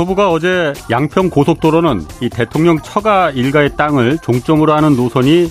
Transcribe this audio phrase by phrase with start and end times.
[0.00, 5.50] 국토부가 어제 양평 고속도로는 이 대통령 처가 일가의 땅을 종점으로 하는 노선이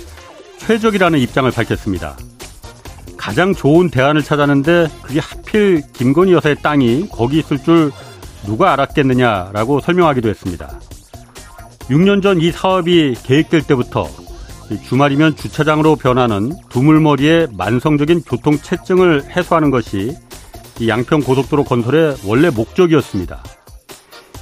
[0.57, 2.15] 최적이라는 입장을 밝혔습니다.
[3.17, 7.91] 가장 좋은 대안을 찾았는데 그게 하필 김건희 여사의 땅이 거기 있을 줄
[8.45, 10.79] 누가 알았겠느냐라고 설명하기도 했습니다.
[11.89, 14.07] 6년 전 이 사업이 계획될 때부터
[14.87, 20.17] 주말이면 주차장으로 변하는 두물머리의 만성적인 교통 체증을 해소하는 것이
[20.87, 23.43] 양평 고속도로 건설의 원래 목적이었습니다.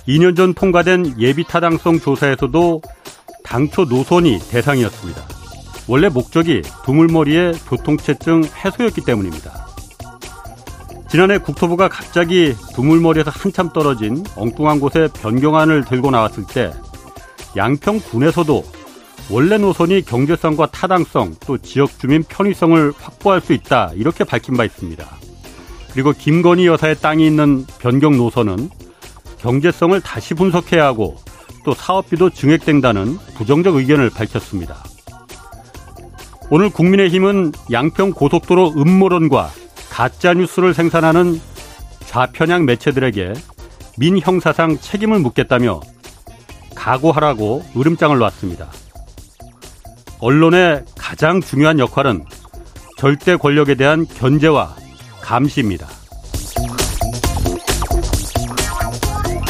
[0.08, 2.82] 2년 전 통과된 예비 타당성 조사에서도
[3.44, 5.22] 당초 노선이 대상이었습니다.
[5.88, 9.68] 원래 목적이 두물머리의 교통체증 해소였기 때문입니다.
[11.10, 16.74] 지난해 국토부가 갑자기 두물머리에서 한참 떨어진 엉뚱한 곳에 변경안을 들고 나왔을 때
[17.56, 18.64] 양평군에서도
[19.30, 25.06] 원래 노선이 경제성과 타당성 또 지역 주민 편의성을 확보할 수 있다 이렇게 밝힌 바 있습니다.
[25.92, 28.70] 그리고 김건희 여사의 땅이 있는 변경 노선은
[29.40, 31.18] 경제성을 다시 분석해야 하고
[31.64, 34.84] 또 사업비도 증액된다는 부정적 의견을 밝혔습니다.
[36.50, 39.50] 오늘 국민의힘은 양평 고속도로 음모론과
[39.90, 41.42] 가짜 뉴스를 생산하는
[42.06, 43.34] 좌편향 매체들에게
[43.98, 45.82] 민 형사상 책임을 묻겠다며
[46.74, 48.70] 각오하라고 으름장을 놨습니다.
[50.20, 52.24] 언론의 가장 중요한 역할은
[52.98, 54.76] 절대 권력에 대한 견제와
[55.22, 55.97] 감시입니다.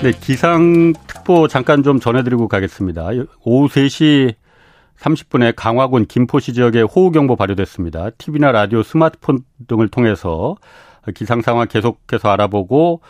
[0.00, 3.08] 네, 기상특보 잠깐 좀 전해드리고 가겠습니다.
[3.42, 4.32] 오후 3시
[4.96, 8.10] 30분에 강화군 김포시 지역에 호우경보 발효됐습니다.
[8.10, 10.54] TV나 라디오, 스마트폰 등을 통해서
[11.16, 13.00] 기상 상황 계속해서 알아보고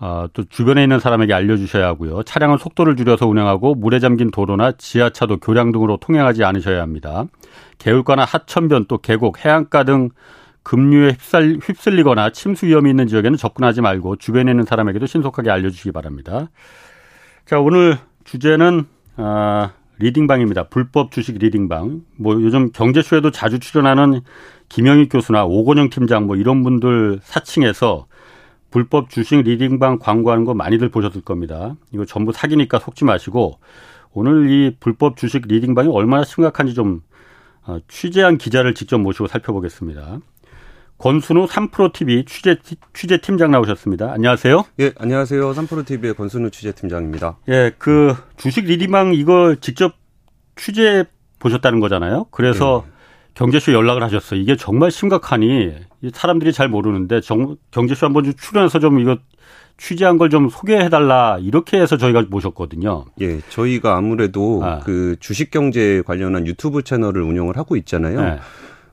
[0.00, 2.22] 어, 또 주변에 있는 사람에게 알려주셔야 하고요.
[2.22, 7.24] 차량은 속도를 줄여서 운행하고 물에 잠긴 도로나 지하차도, 교량 등으로 통행하지 않으셔야 합니다.
[7.76, 10.08] 개울가나 하천변 또 계곡, 해안가 등
[10.62, 16.48] 급류에 휩쓸, 휩쓸리거나 침수 위험이 있는 지역에는 접근하지 말고 주변에 있는 사람에게도 신속하게 알려주시기 바랍니다.
[17.46, 18.84] 자, 오늘 주제는
[19.16, 20.68] 아, 리딩방입니다.
[20.68, 22.02] 불법 주식 리딩방.
[22.16, 24.20] 뭐 요즘 경제쇼에도 자주 출연하는
[24.68, 28.06] 김영익 교수나 오건영 팀장 뭐 이런 분들 사칭해서
[28.70, 31.76] 불법 주식 리딩방 광고하는 거 많이들 보셨을 겁니다.
[31.92, 33.58] 이거 전부 사기니까 속지 마시고
[34.12, 37.02] 오늘 이 불법 주식 리딩방이 얼마나 심각한지 좀
[37.64, 40.18] 어, 취재한 기자를 직접 모시고 살펴보겠습니다.
[41.06, 42.56] 권순우 3프로TV 취재,
[42.94, 44.12] 취재팀장 나오셨습니다.
[44.12, 44.64] 안녕하세요.
[44.78, 45.50] 예, 안녕하세요.
[45.52, 47.38] 3프로TV의 권순우 취재팀장입니다.
[47.48, 49.94] 예, 그 주식 리딩방 이거 직접
[50.54, 51.04] 취재
[51.40, 52.26] 보셨다는 거잖아요.
[52.30, 52.92] 그래서 예.
[53.34, 54.38] 경제쇼 연락을 하셨어요.
[54.38, 55.72] 이게 정말 심각하니
[56.12, 59.18] 사람들이 잘 모르는데 정, 경제쇼 한번 좀 출연해서 좀 이거
[59.78, 63.06] 취재한 걸 좀 소개해달라 이렇게 해서 저희가 모셨거든요.
[63.20, 64.78] 예, 저희가 아무래도 아.
[64.78, 68.20] 그 주식 경제 관련한 유튜브 채널을 운영을 하고 있잖아요.
[68.20, 68.38] 네.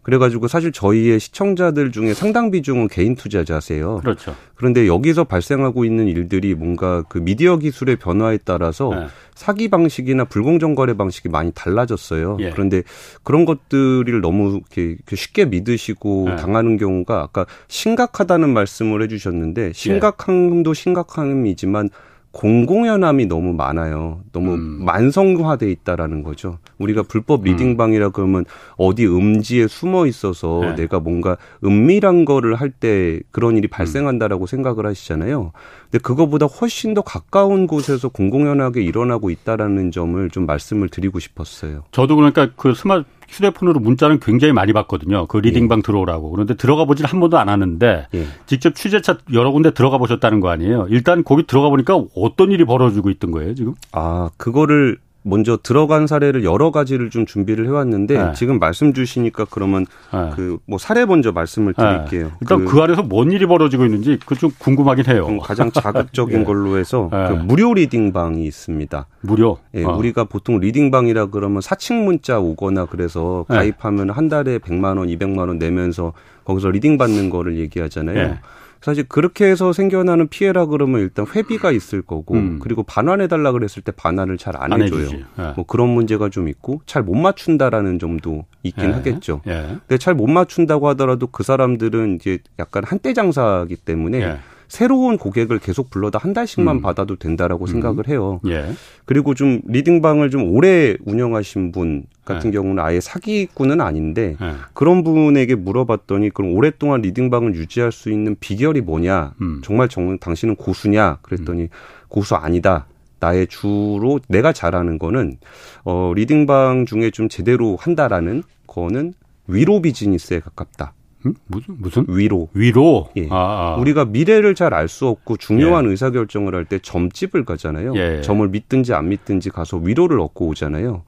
[0.10, 3.98] 그래가지고 사실 저희의 시청자들 중에 상당 비중은 개인 투자자세요.
[3.98, 4.36] 그렇죠.
[4.56, 9.08] 그런데 여기서 발생하고 있는 일들이 뭔가 그 미디어 기술의 변화에 따라서 네.
[9.36, 12.38] 사기 방식이나 불공정 거래 방식이 많이 달라졌어요.
[12.40, 12.50] 예.
[12.50, 12.82] 그런데
[13.22, 16.36] 그런 것들을 너무 이렇게 쉽게 믿으시고 네.
[16.38, 21.90] 당하는 경우가 아까 심각하다는 말씀을 해주셨는데 심각함도 심각함이지만
[22.32, 24.22] 공공연함이 너무 많아요.
[24.32, 24.86] 너무 음.
[24.86, 26.60] 만성화돼 있다라는 거죠.
[26.78, 28.12] 우리가 불법 리딩방이라 음.
[28.14, 28.46] 그러면
[28.78, 30.76] 어디 음지에 숨어 있어서 네.
[30.76, 34.48] 내가 뭔가 은밀한 거를 할 때 그런 일이 발생한다라고 음.
[34.48, 35.52] 생각을 하시잖아요.
[35.90, 41.84] 근데 그거보다 훨씬 더 가까운 곳에서 공공연하게 일어나고 있다라는 점을 좀 말씀을 드리고 싶었어요.
[41.92, 45.28] 저도 그러니까 그 스마트 휴대폰으로 문자는 굉장히 많이 받거든요.
[45.28, 45.82] 그 리딩방 예.
[45.82, 46.32] 들어오라고.
[46.32, 48.26] 그런데 들어가 보질 한 번도 안 하는데 예.
[48.46, 50.88] 직접 취재차 여러 군데 들어가 보셨다는 거 아니에요.
[50.90, 53.76] 일단 거기 들어가 보니까 어떤 일이 벌어지고 있던 거예요, 지금?
[53.92, 58.34] 아, 그거를 먼저 들어간 사례를 여러 가지를 좀 준비를 해왔는데 네.
[58.34, 60.30] 지금 말씀 주시니까 그러면 네.
[60.36, 61.84] 그뭐 사례 먼저 말씀을 네.
[61.84, 62.28] 드릴게요.
[62.28, 62.34] 네.
[62.42, 65.38] 일단 그, 그, 안에서 뭔 일이 벌어지고 있는지 그 좀 궁금하긴 해요.
[65.42, 66.44] 가장 자극적인 예.
[66.46, 69.06] 걸로 해서 그 무료 리딩방이 있습니다.
[69.22, 69.58] 무료?
[69.76, 69.98] 예, 어.
[69.98, 73.56] 우리가 보통 리딩방이라 그러면 사칭 문자 오거나 그래서 네.
[73.58, 76.14] 가입하면 한 달에 100만 원, 200만 원 내면서
[76.46, 78.38] 거기서 leading 받는 거를 얘기하잖아요.
[78.80, 78.86] 네.
[78.86, 82.60] 사실 그렇게 해서 생겨나는 피해라 그러면 일단 회비가 있을 거고 음.
[82.62, 85.10] 그리고 반환해 달라 그랬을 때 반환을 잘 안 해줘요.
[85.38, 85.54] 네.
[85.56, 88.94] 뭐 그런 문제가 좀 있고 잘 못 맞춘다라는 점도 있긴 예.
[88.94, 89.42] 하겠죠.
[89.48, 89.78] 예.
[89.88, 94.38] 근데 잘 못 맞춘다고 하더라도 그 사람들은 이제 약간 한때 장사기 때문에 예.
[94.70, 96.82] 새로운 고객을 계속 불러다 한 달씩만 음.
[96.82, 97.68] 받아도 된다라고 음.
[97.68, 98.40] 생각을 해요.
[98.48, 98.72] 예.
[99.04, 102.54] 그리고 좀 리딩방을 좀 오래 운영하신 분 같은 예.
[102.54, 104.54] 경우는 아예 사기꾼은 아닌데 예.
[104.74, 109.34] 그런 분에게 물어봤더니 그럼 오랫동안 리딩방을 유지할 수 있는 비결이 뭐냐?
[109.42, 109.62] 음.
[109.64, 111.18] 정말 정, 당신은 고수냐?
[111.24, 111.70] 그랬더니 음.
[112.08, 112.86] 고수 아니다.
[113.20, 115.38] 나의 주로 내가 잘하는 거는
[115.84, 119.14] 어 리딩방 중에 좀 제대로 한다라는 거는
[119.48, 120.94] 위로 비즈니스에 가깝다.
[121.26, 121.34] 음?
[121.48, 123.28] 무슨 무슨 위로 위로 예.
[123.30, 123.76] 아, 아.
[123.80, 125.90] 우리가 미래를 잘 알 수 없고 중요한 예.
[125.90, 127.94] 의사 결정을 할 때 점집을 가잖아요.
[127.96, 128.22] 예.
[128.22, 131.04] 점을 믿든지 안 믿든지 가서 위로를 얻고 오잖아요.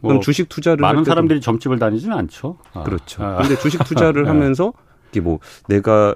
[0.00, 2.58] 그럼 뭐 주식 투자를 많은 사람들이 점집을 다니지는 않죠.
[2.74, 2.82] 아.
[2.84, 3.24] 그렇죠.
[3.24, 3.38] 아.
[3.38, 4.28] 근데 주식 투자를 예.
[4.28, 4.72] 하면서
[5.10, 6.14] 이게 뭐 내가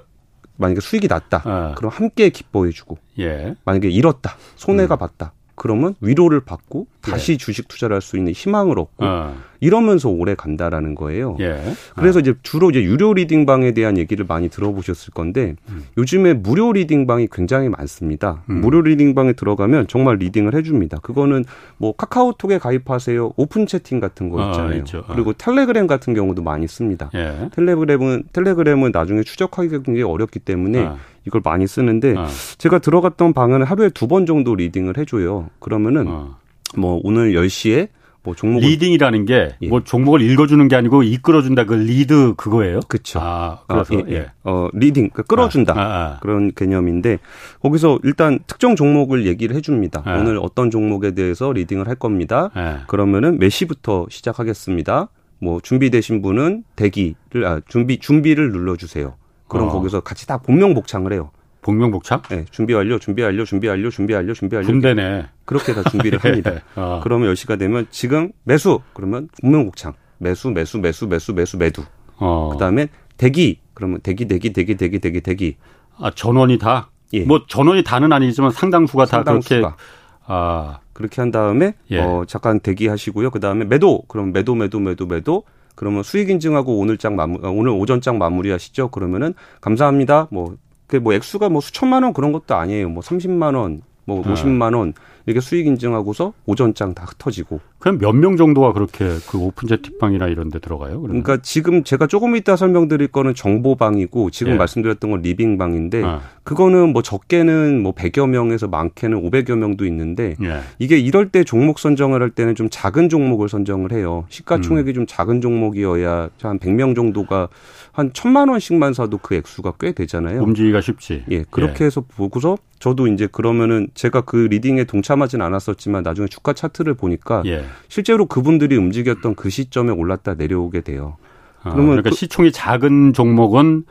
[0.57, 1.41] 만약에 수익이 났다.
[1.43, 1.73] 아.
[1.75, 2.97] 그럼 함께 기뻐해 주고.
[3.19, 3.55] 예.
[3.65, 4.35] 만약에 잃었다.
[4.55, 4.99] 손해가 음.
[4.99, 5.33] 봤다.
[5.55, 7.37] 그러면 위로를 받고 다시 예.
[7.37, 9.35] 주식 투자를 할 수 있는 희망을 얻고 어.
[9.59, 11.37] 이러면서 오래 간다라는 거예요.
[11.39, 11.61] 예.
[11.95, 15.83] 그래서 이제 주로 이제 유료 리딩방에 대한 얘기를 많이 들어보셨을 건데 음.
[15.97, 18.41] 요즘에 무료 리딩방이 굉장히 많습니다.
[18.49, 18.61] 음.
[18.61, 20.97] 무료 리딩방에 들어가면 정말 leading을 해줍니다.
[21.01, 21.45] 그거는
[21.77, 24.83] 뭐 카카오톡에 가입하세요, 오픈 채팅 같은 거 아, 있잖아요.
[24.93, 25.13] 아, 아.
[25.13, 27.11] 그리고 텔레그램 같은 경우도 많이 씁니다.
[27.13, 27.49] 예.
[27.53, 30.97] 텔레그램은 텔레그램은 나중에 추적하기가 굉장히 어렵기 때문에 아.
[31.27, 32.27] 이걸 많이 쓰는데 아.
[32.57, 35.49] 제가 들어갔던 방은 하루에 두 번 정도 leading을 해줘요.
[35.59, 36.35] 그러면은 아.
[36.77, 37.89] 뭐 오늘 10시에
[38.23, 39.83] 뭐 종목 leading이라는 게 뭐 예.
[39.83, 42.81] 종목을 읽어주는 게 아니고 이끌어준다 그 리드 그거예요?
[42.87, 43.19] 그렇죠.
[43.19, 44.31] 아 그래서 아, 예, 예.
[44.43, 47.17] 어 leading 그 끌어준다 아, 아, 아, 그런 개념인데
[47.61, 50.03] 거기서 일단 특정 종목을 얘기를 해줍니다.
[50.05, 50.17] 아.
[50.19, 52.51] 오늘 어떤 종목에 대해서 leading을 할 겁니다.
[52.53, 52.83] 아.
[52.87, 55.09] 그러면은 몇 시부터 시작하겠습니다.
[55.39, 59.15] 뭐 준비되신 분은 대기를 아 준비 준비를 눌러주세요.
[59.47, 59.71] 그럼 어.
[59.71, 61.31] 거기서 같이 다 본명 복창을 해요.
[61.61, 62.21] 복명복창?
[62.29, 64.67] 네, 준비 완료, 준비 완료, 준비 완료, 준비 완료, 준비 완료.
[64.67, 65.27] 군대네.
[65.45, 66.53] 그렇게 다 준비를 합니다.
[66.75, 66.99] 어.
[67.03, 69.93] 그러면 10시가 되면 지금 매수 그러면 복명복창.
[70.17, 71.83] 매수, 매수, 매수, 매수, 매수, 매두.
[72.17, 72.49] 어.
[72.51, 72.87] 그 다음에
[73.17, 75.57] 대기 그러면 대기, 대기, 대기, 대기, 대기, 대기.
[75.97, 76.89] 아 전원이 다.
[77.13, 77.25] 예.
[77.25, 79.61] 뭐 전원이 다는 아니지만 상당수가 상당수가.
[79.61, 79.85] 다 그렇게.
[80.25, 81.99] 아 그렇게 한 다음에 예.
[81.99, 83.31] 어 잠깐 대기하시고요.
[83.31, 85.43] 그 다음에 매도 그럼 매도, 매도, 매도, 매도.
[85.75, 88.89] 그러면 수익 인증하고 오늘 장 마무 어, 오늘 오전 장 마무리하시죠.
[88.89, 90.27] 그러면은 감사합니다.
[90.31, 90.55] 뭐
[90.91, 92.89] 그 뭐 액수가 뭐 수천만 원 그런 것도 아니에요.
[92.89, 94.33] 뭐 30만 원, 뭐 네.
[94.33, 94.93] 50만 원
[95.25, 97.59] 이렇게 수익 인증하고서 오전장 다 흩어지고.
[97.79, 101.01] 그럼 몇 명 정도가 그렇게 그 오픈 채팅방이나 이런 데 들어가요?
[101.01, 101.23] 그러면?
[101.23, 104.57] 그러니까 지금 제가 조금 이따 설명드릴 거는 정보방이고 지금 예.
[104.57, 106.21] 말씀드렸던 건 리딩방인데 아.
[106.43, 110.59] 그거는 뭐 적게는 뭐 100여 명에서 많게는 500여 명도 있는데 예.
[110.79, 114.25] 이게 이럴 때 종목 선정을 할 때는 좀 작은 종목을 선정을 해요.
[114.29, 114.93] 시가총액이 음.
[114.93, 117.49] 좀 작은 종목이어야 한 100명 정도가
[117.91, 120.41] 한 천만 원씩만 사도 그 액수가 꽤 되잖아요.
[120.43, 121.23] 움직이기가 쉽지.
[121.31, 121.85] 예, 그렇게 예.
[121.87, 127.41] 해서 보고서 저도 이제 그러면은 제가 그 리딩에 동참 하진 않았었지만 나중에 주가 차트를 보니까
[127.47, 127.65] 예.
[127.87, 131.17] 실제로 그분들이 움직였던 그 시점에 올랐다 내려오게 돼요.
[131.63, 133.85] 아, 그러면 그러니까 그, 시총이 작은 종목은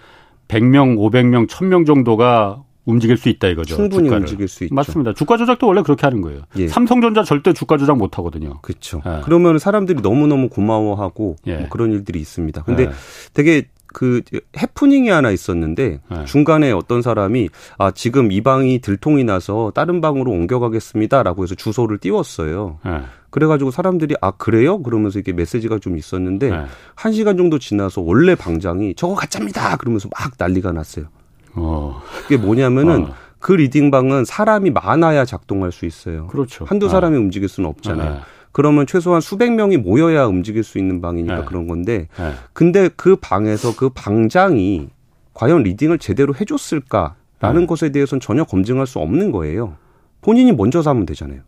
[0.47, 3.77] 100명, 500명, 1000명 정도가 움직일 수 있다 이거죠.
[3.77, 4.23] 충분히 주가를.
[4.23, 4.75] 움직일 수 있죠.
[4.75, 5.13] 맞습니다.
[5.15, 6.43] 주가 조작도 원래 그렇게 하는 거예요.
[6.57, 6.69] 예.
[6.69, 8.59] 삼성전자 절대 주가 조작 못 하거든요.
[8.63, 9.03] 그렇죠.
[9.07, 9.21] 예.
[9.23, 11.57] 그러면 사람들이 너무너무 고마워하고 예.
[11.57, 12.63] 뭐 그런 일들이 있습니다.
[12.63, 12.91] 근데 예.
[13.35, 14.23] 되게 그
[14.57, 16.25] 해프닝이 하나 있었는데 네.
[16.25, 17.49] 중간에 어떤 사람이
[17.79, 22.79] 아 지금 이 방이 들통이 나서 다른 방으로 옮겨가겠습니다라고 해서 주소를 띄웠어요.
[22.85, 23.03] 네.
[23.31, 24.83] 그래가지고 사람들이 아 그래요?
[24.83, 26.65] 그러면서 이게 메시지가 좀 있었는데 네.
[26.95, 29.77] 한 시간 정도 지나서 원래 방장이 저거 가짜입니다.
[29.77, 31.07] 그러면서 막 난리가 났어요.
[31.55, 32.01] 어.
[32.23, 33.15] 그게 뭐냐면은 어.
[33.39, 36.27] 그 리딩방은 사람이 많아야 작동할 수 있어요.
[36.27, 36.65] 그렇죠.
[36.65, 37.21] 한두 사람이 어.
[37.21, 38.15] 움직일 수는 없잖아요.
[38.15, 38.21] 네.
[38.53, 41.45] 그러면 최소한 수백 명이 모여야 움직일 수 있는 방이니까 네.
[41.45, 42.33] 그런 건데 네.
[42.53, 44.89] 근데 그 방에서 그 방장이
[45.35, 47.67] 과연 리딩을 제대로 해줬을까라는 네.
[47.67, 49.77] 것에 대해서는 전혀 검증할 수 없는 거예요.
[50.21, 51.41] 본인이 먼저 사면 되잖아요.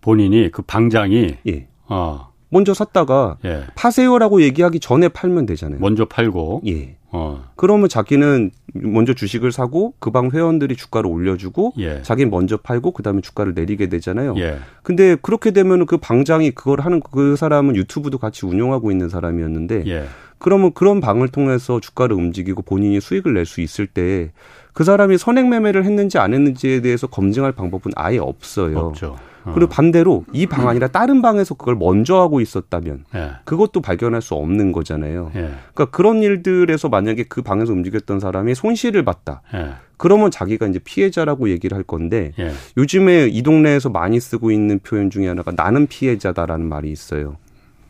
[0.00, 1.68] 본인이 그 방장이 예.
[1.88, 2.32] 어.
[2.50, 3.64] 먼저 샀다가 예.
[3.74, 5.80] 파세요라고 얘기하기 전에 팔면 되잖아요.
[5.80, 6.62] 먼저 팔고.
[6.66, 6.96] 예.
[7.10, 7.44] 어.
[7.56, 12.02] 그러면 자기는 먼저 주식을 사고 그 방 회원들이 주가를 올려주고 예.
[12.02, 14.34] 자기 먼저 팔고 그다음에 주가를 내리게 되잖아요.
[14.38, 14.58] 예.
[14.82, 20.04] 근데 그렇게 되면 그 방장이 그걸 하는 그 사람은 유튜브도 같이 운영하고 있는 사람이었는데 예.
[20.38, 24.30] 그러면 그런 방을 통해서 주가를 움직이고 본인이 수익을 낼 수 있을 때
[24.72, 28.76] 그 사람이 선행 매매를 했는지 안 했는지에 대해서 검증할 방법은 아예 없어요.
[28.80, 29.16] 없죠.
[29.44, 29.52] 어.
[29.52, 33.30] 그리고 반대로 이방 아니라 다른 방에서 그걸 먼저 하고 있었다면 예.
[33.44, 35.30] 그것도 발견할 수 없는 거잖아요.
[35.34, 35.50] 예.
[35.74, 39.42] 그러니까 그런 일들에서 만약에 그 방에서 움직였던 사람이 손실을 봤다.
[39.54, 39.74] 예.
[39.96, 42.52] 그러면 자기가 이제 피해자라고 얘기를 할 건데 예.
[42.76, 47.36] 요즘에 이 동네에서 많이 쓰고 있는 표현 중에 하나가 나는 피해자다라는 말이 있어요.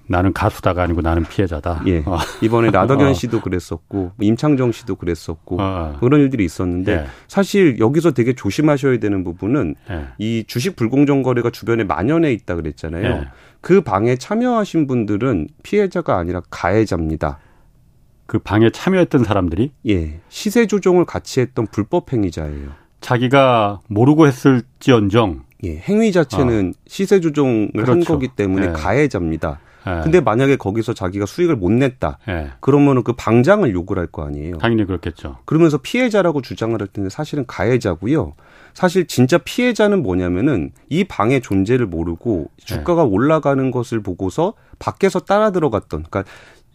[0.06, 1.82] 나는 가수다가 아니고 나는 피해자다.
[1.86, 2.02] 예.
[2.06, 2.18] 어.
[2.42, 3.14] 이번에 라더견 어.
[3.14, 5.96] 씨도 그랬었고 임창정 씨도 그랬었고 어.
[6.00, 7.06] 그런 일들이 있었는데 예.
[7.28, 10.06] 사실 여기서 되게 조심하셔야 되는 부분은 예.
[10.18, 13.04] 이 주식 불공정 거래가 주변에 만연해 있다 그랬잖아요.
[13.04, 13.28] 예.
[13.60, 17.38] 그 방에 참여하신 분들은 피해자가 아니라 가해자입니다.
[18.26, 20.20] 그 방에 참여했던 사람들이 예.
[20.28, 22.70] 시세 조종을 같이 했던 불법 행위자예요.
[23.00, 26.80] 자기가 모르고 했을지언정 예, 행위 자체는 어.
[26.86, 27.92] 시세 조정을 그렇죠.
[27.92, 28.72] 한 거기 때문에 예.
[28.72, 29.60] 가해자입니다.
[29.86, 30.00] 예.
[30.02, 32.18] 근데 만약에 거기서 자기가 수익을 못 냈다.
[32.28, 32.50] 예.
[32.60, 34.58] 그러면은 그 방장을 요구를 할 거 아니에요.
[34.58, 35.38] 당연히 그렇겠죠.
[35.44, 38.34] 그러면서 피해자라고 주장을 할 텐데 사실은 가해자고요.
[38.74, 43.06] 사실 진짜 피해자는 뭐냐면은 이 방의 존재를 모르고 주가가 예.
[43.06, 46.30] 올라가는 것을 보고서 밖에서 따라 들어갔던 그러니까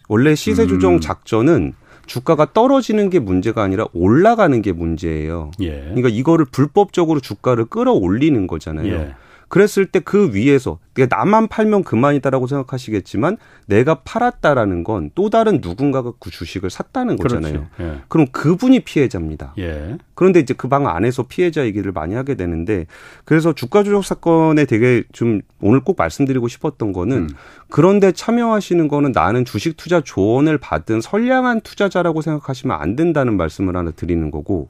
[0.08, 1.00] 원래 시세 조정 음.
[1.00, 1.74] 작전은
[2.08, 5.52] 주가가 떨어지는 게 문제가 아니라 올라가는 게 문제예요.
[5.62, 5.82] 예.
[5.82, 8.94] 그러니까 이거를 불법적으로 주가를 끌어올리는 거잖아요.
[8.94, 9.14] 예.
[9.50, 13.38] 그랬을 때 그 위에서 그러니까 나만 팔면 그만이다라고 생각하시겠지만
[13.68, 17.68] 내가 팔았다라는 건 또 다른 누군가가 그 주식을 샀다는 거잖아요.
[17.80, 17.98] 예.
[18.08, 19.54] 그럼 그분이 피해자입니다.
[19.60, 19.98] 예.
[20.16, 22.86] 그런데 이제 그 방 안에서 피해자 얘기를 많이 하게 되는데
[23.26, 27.30] 그래서 주가 조작 사건에 되게 좀 오늘 꼭 말씀드리고 싶었던 거는 음.
[27.70, 33.92] 그런데 참여하시는 거는 나는 주식 투자 조언을 받은 선량한 투자자라고 생각하시면 안 된다는 말씀을 하나
[33.92, 34.70] 드리는 거고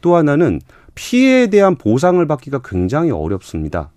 [0.00, 0.60] 또 하나는
[0.94, 3.90] 피해에 대한 보상을 받기가 굉장히 어렵습니다.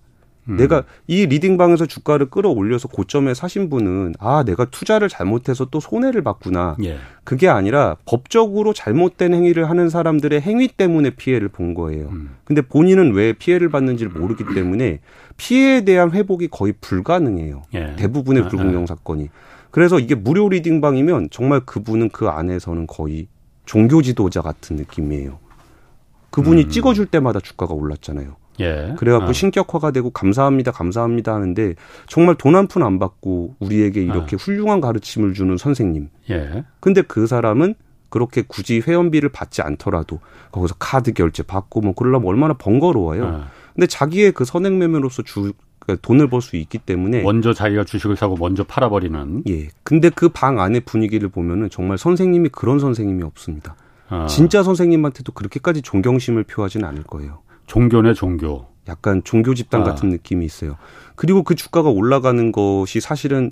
[0.48, 0.56] 음.
[0.56, 6.76] 내가 이 리딩방에서 주가를 끌어올려서 고점에 사신 분은 아 내가 투자를 잘못해서 또 손해를 봤구나.
[6.84, 6.98] 예.
[7.24, 12.08] 그게 아니라 법적으로 잘못된 행위를 하는 사람들의 행위 때문에 피해를 본 거예요.
[12.08, 12.36] 음.
[12.44, 15.00] 근데 본인은 왜 피해를 받는지를 모르기 때문에
[15.36, 17.62] 피해에 대한 회복이 거의 불가능해요.
[17.74, 17.94] 예.
[17.96, 18.86] 대부분의 아, 불공정 아.
[18.86, 19.28] 사건이.
[19.70, 23.28] 그래서 이게 무료 리딩방이면 정말 그분은 그 안에서는 거의
[23.66, 25.38] 종교 지도자 같은 느낌이에요.
[26.30, 26.68] 그분이 음.
[26.70, 28.36] 찍어줄 때마다 주가가 올랐잖아요.
[28.60, 28.94] 예.
[28.98, 29.32] 그래갖고 아.
[29.32, 31.74] 신격화가 되고 감사합니다, 감사합니다 하는데
[32.08, 34.38] 정말 돈 한 푼 안 받고 우리에게 이렇게 아.
[34.38, 36.08] 훌륭한 가르침을 주는 선생님.
[36.30, 36.64] 예.
[36.80, 37.74] 근데 그 사람은
[38.10, 43.26] 그렇게 굳이 회원비를 받지 않더라도 거기서 카드 결제 받고 뭐 그러려면 얼마나 번거로워요.
[43.26, 43.48] 아.
[43.74, 48.36] 근데 자기의 그 선행매매로서 주 그러니까 돈을 벌 수 있기 때문에 먼저 자기가 주식을 사고
[48.36, 49.44] 먼저 팔아버리는.
[49.48, 49.68] 예.
[49.84, 53.76] 근데 그 방 안의 분위기를 보면은 정말 선생님이 그런 선생님이 없습니다.
[54.08, 54.26] 아.
[54.26, 57.40] 진짜 선생님한테도 그렇게까지 존경심을 표하지는 않을 거예요.
[57.68, 58.66] 종교네 종교.
[58.88, 59.84] 약간 종교 집단 아.
[59.84, 60.76] 같은 느낌이 있어요.
[61.14, 63.50] 그리고 그 주가가 올라가는 것이 사실은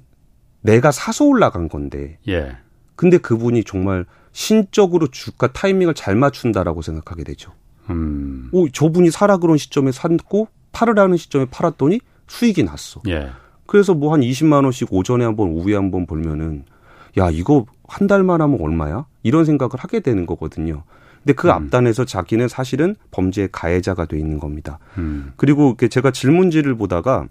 [0.63, 2.19] 내가 사서 올라간 건데.
[2.27, 2.57] 예.
[2.97, 7.53] 근데 그분이 정말 신적으로 주가 타이밍을 잘 맞춘다라고 생각하게 되죠.
[7.91, 8.49] 음.
[8.53, 13.01] 오, 저분이 사라 그런 시점에 샀고 팔으라는 시점에 팔았더니 수익이 났어.
[13.09, 13.31] 예.
[13.67, 16.65] 그래서 뭐 한 20만 원씩 오전에 한번 오후에 한번 벌면은
[17.19, 19.07] 야, 이거 한 달만 하면 얼마야?
[19.23, 20.83] 이런 생각을 하게 되는 거거든요.
[21.27, 21.53] 근데 그 음.
[21.53, 24.79] 앞단에서 자기는 사실은 범죄의 가해자가 돼 있는 겁니다.
[24.97, 25.33] 음.
[25.35, 27.27] 그리고 제가 질문지를 보다가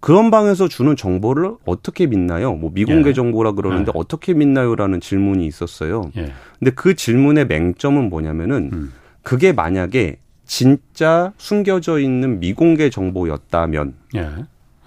[0.00, 2.52] 그런 방에서 주는 정보를 어떻게 믿나요?
[2.52, 3.12] 뭐 미공개 예.
[3.14, 3.98] 정보라 그러는데 예.
[3.98, 6.10] 어떻게 믿나요라는 질문이 있었어요.
[6.18, 6.30] 예.
[6.58, 8.92] 근데 그 질문의 맹점은 뭐냐면은 음.
[9.22, 14.28] 그게 만약에 진짜 숨겨져 있는 미공개 정보였다면 예.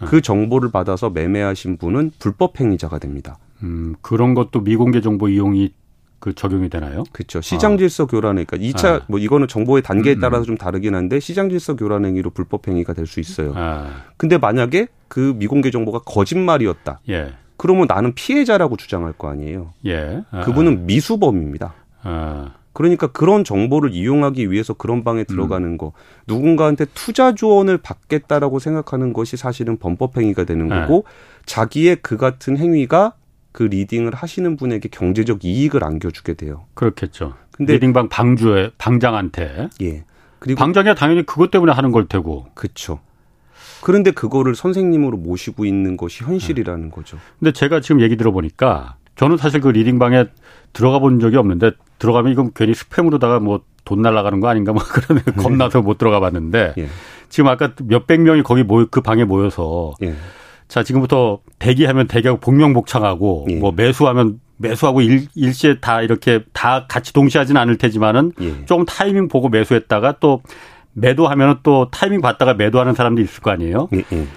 [0.05, 3.37] 그 정보를 받아서 매매하신 분은 불법 행위자가 됩니다.
[3.63, 5.73] 음, 그런 것도 미공개 정보 이용이
[6.21, 7.03] 그 적용이 되나요?
[7.11, 7.41] 그렇죠.
[7.41, 9.01] 시장 질서 교란 그러니까 2차 아.
[9.07, 10.21] 뭐 이거는 정보의 단계에 음, 음.
[10.21, 13.53] 따라서 좀 다르긴 한데 시장 질서 교란 행위로 불법 행위가 될 수 있어요.
[13.57, 14.03] 아.
[14.15, 17.01] 근데 만약에 그 미공개 정보가 거짓말이었다.
[17.09, 17.33] 예.
[17.57, 19.73] 그러면 나는 피해자라고 주장할 거 아니에요.
[19.87, 20.21] 예.
[20.31, 20.41] 아.
[20.41, 21.73] 그분은 미수범입니다.
[22.03, 22.53] 아.
[22.73, 25.77] 그러니까 그런 정보를 이용하기 위해서 그런 방에 들어가는 음.
[25.77, 25.91] 거
[26.27, 30.79] 누군가한테 투자 조언을 받겠다라고 생각하는 것이 사실은 범법 행위가 되는 네.
[30.79, 31.03] 거고
[31.45, 33.13] 자기의 그 같은 행위가
[33.51, 36.65] 그 리딩을 하시는 분에게 경제적 이익을 안겨주게 돼요.
[36.73, 37.33] 그렇겠죠.
[37.51, 40.03] 근데 리딩방 방주에 방장한테 예.
[40.39, 42.47] 그리고 방장이 당연히 그것 때문에 하는 걸 테고.
[42.53, 42.99] 그렇죠.
[43.81, 46.89] 그런데 그거를 선생님으로 모시고 있는 것이 현실이라는 네.
[46.89, 47.17] 거죠.
[47.39, 50.25] 근데 제가 지금 얘기 들어보니까 저는 사실 그 리딩방에
[50.73, 55.21] 들어가 본 적이 없는데 들어가면 이건 괜히 스팸으로다가 뭐 돈 날라가는 거 아닌가 뭐 그런
[55.23, 55.31] 네.
[55.31, 56.87] 겁나서 못 들어가 봤는데 예.
[57.29, 60.13] 지금 아까 몇백 명이 거기 모여 그 방에 모여서 예.
[60.71, 63.55] 자, 지금부터 대기하면 대기하고 복명복창하고 예.
[63.55, 68.65] 뭐 매수하면 매수하고 일, 일시에 다 이렇게 다 같이 동시에 하진 않을 테지만은 예.
[68.67, 70.41] 조금 타이밍 보고 매수했다가 또
[70.93, 73.89] 매도하면은 또 타이밍 봤다가 매도하는 사람도 있을 거 아니에요.
[73.93, 73.97] 예.
[74.13, 74.27] 예.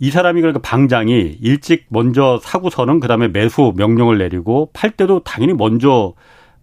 [0.00, 6.14] 이 사람이 그러니까 방장이 일찍 먼저 사고서는 그다음에 매수 명령을 내리고 팔 때도 당연히 먼저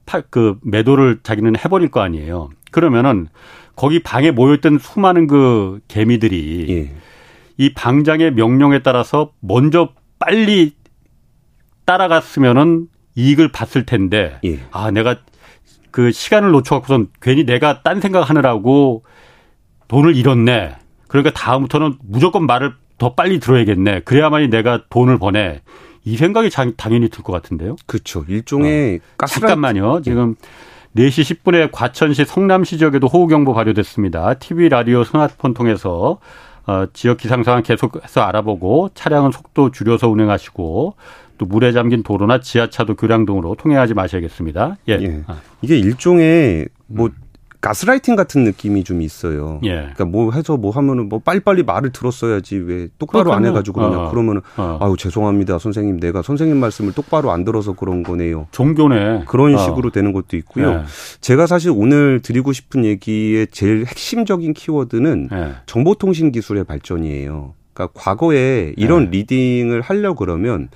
[0.06, 2.50] 팔 그 매도를 자기는 해버릴 거 아니에요.
[2.72, 3.28] 그러면은
[3.78, 7.13] 거기 방에 모여있던 수많은 그 개미들이 예.
[7.58, 10.74] 이 방장의 명령에 따라서 먼저 빨리
[11.86, 14.60] 따라갔으면은 이익을 봤을 텐데 예.
[14.72, 15.18] 아 내가
[15.92, 19.04] 그 시간을 놓쳐갖고선 괜히 내가 딴 생각하느라고
[19.88, 20.76] 돈을 잃었네.
[21.08, 24.00] 그러니까 다음부터는 무조건 말을 더 빨리 들어야겠네.
[24.02, 25.62] 그래야만이 내가 돈을 버네.
[26.06, 27.76] 이 생각이 당연히 들 것 같은데요.
[27.86, 28.26] 그렇죠.
[28.28, 29.26] 일종의 어.
[29.26, 30.02] 잠깐만요.
[30.02, 30.36] 지금
[30.94, 31.08] 네.
[31.08, 34.36] 4시 10분에 과천시 성남시 지역에도 호우경보 발효됐습니다.
[34.36, 36.20] TV, 라디오, 스마트폰 통해서
[36.66, 40.96] 어, 지역 기상 상황 계속해서 알아보고 차량은 속도 줄여서 운행하시고
[41.38, 44.78] 또 물에 잠긴 도로나 지하차도 교량 등으로 통행하지 마셔야겠습니다.
[44.90, 44.94] 예.
[44.94, 45.24] 예.
[45.28, 45.42] 아.
[45.62, 47.10] 이게 일종의 뭐
[47.64, 49.62] 가스라이팅 같은 느낌이 좀 있어요.
[49.64, 49.76] 예.
[49.76, 53.38] 그러니까 뭐 해서 뭐 하면은 뭐 빨리빨리 말을 들었어야지 왜 똑바로 그렇군요.
[53.38, 54.00] 안 해가지고 그러냐.
[54.00, 54.80] 어, 그러면은 어.
[54.82, 58.48] 아유 죄송합니다 선생님 내가 선생님 말씀을 똑바로 안 들어서 그런 거네요.
[58.52, 59.24] 종교네.
[59.28, 59.58] 그런 어.
[59.58, 60.72] 식으로 되는 것도 있고요.
[60.72, 60.84] 예.
[61.22, 65.54] 제가 사실 오늘 드리고 싶은 얘기의 제일 핵심적인 키워드는 예.
[65.66, 67.54] 정보통신 기술의 발전이에요.
[67.74, 69.10] 그러니까 과거에 이런 예.
[69.12, 70.68] 리딩을 하려 그러면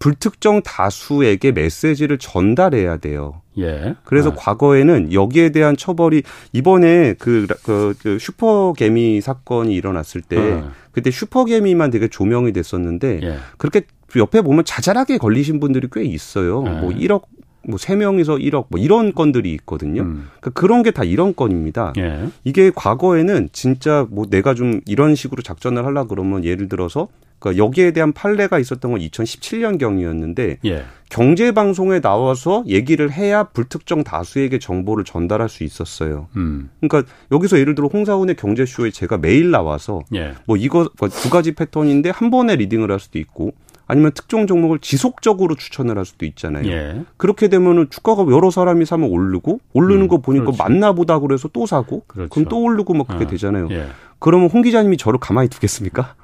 [0.00, 3.41] 불특정 다수에게 메시지를 전달해야 돼요.
[3.58, 3.94] 예.
[4.04, 4.34] 그래서 아.
[4.36, 10.70] 과거에는 여기에 대한 처벌이 이번에 그, 그, 그 슈퍼개미 사건이 일어났을 때 어.
[10.92, 13.36] 그때 슈퍼개미만 되게 조명이 됐었는데 예.
[13.58, 13.82] 그렇게
[14.16, 16.64] 옆에 보면 자잘하게 걸리신 분들이 꽤 있어요.
[16.66, 16.70] 예.
[16.70, 17.22] 뭐 1억
[17.64, 20.02] 뭐 3명이서 1억 뭐 이런 건들이 있거든요.
[20.02, 20.28] 음.
[20.40, 21.92] 그러니까 그런 게 다 이런 건입니다.
[21.98, 22.26] 예.
[22.44, 27.08] 이게 과거에는 진짜 뭐 내가 좀 이런 식으로 작전을 하려 그러면 예를 들어서
[27.42, 30.84] 그러니까 여기에 대한 판례가 있었던 건 2017년 경이었는데 예.
[31.10, 36.28] 경제 방송에 나와서 얘기를 해야 불특정 다수에게 정보를 전달할 수 있었어요.
[36.36, 36.70] 음.
[36.80, 40.34] 그러니까 여기서 예를 들어 홍사운의 경제쇼에 제가 매일 나와서 예.
[40.46, 43.52] 뭐 이거 뭐두 가지 패턴인데 한 번에 리딩을 할 수도 있고
[43.88, 46.66] 아니면 특정 종목을 지속적으로 추천을 할 수도 있잖아요.
[46.70, 47.02] 예.
[47.16, 50.62] 그렇게 되면은 주가가 여러 사람이 사면 오르고 오르는 음, 거 보니까 그렇지.
[50.62, 52.30] 맞나 보다 그래서 또 사고 그렇죠.
[52.30, 53.28] 그럼 또 오르고 막 그렇게 어.
[53.28, 53.68] 되잖아요.
[53.72, 53.88] 예.
[54.20, 56.14] 그러면 홍 기자님이 저를 가만히 두겠습니까?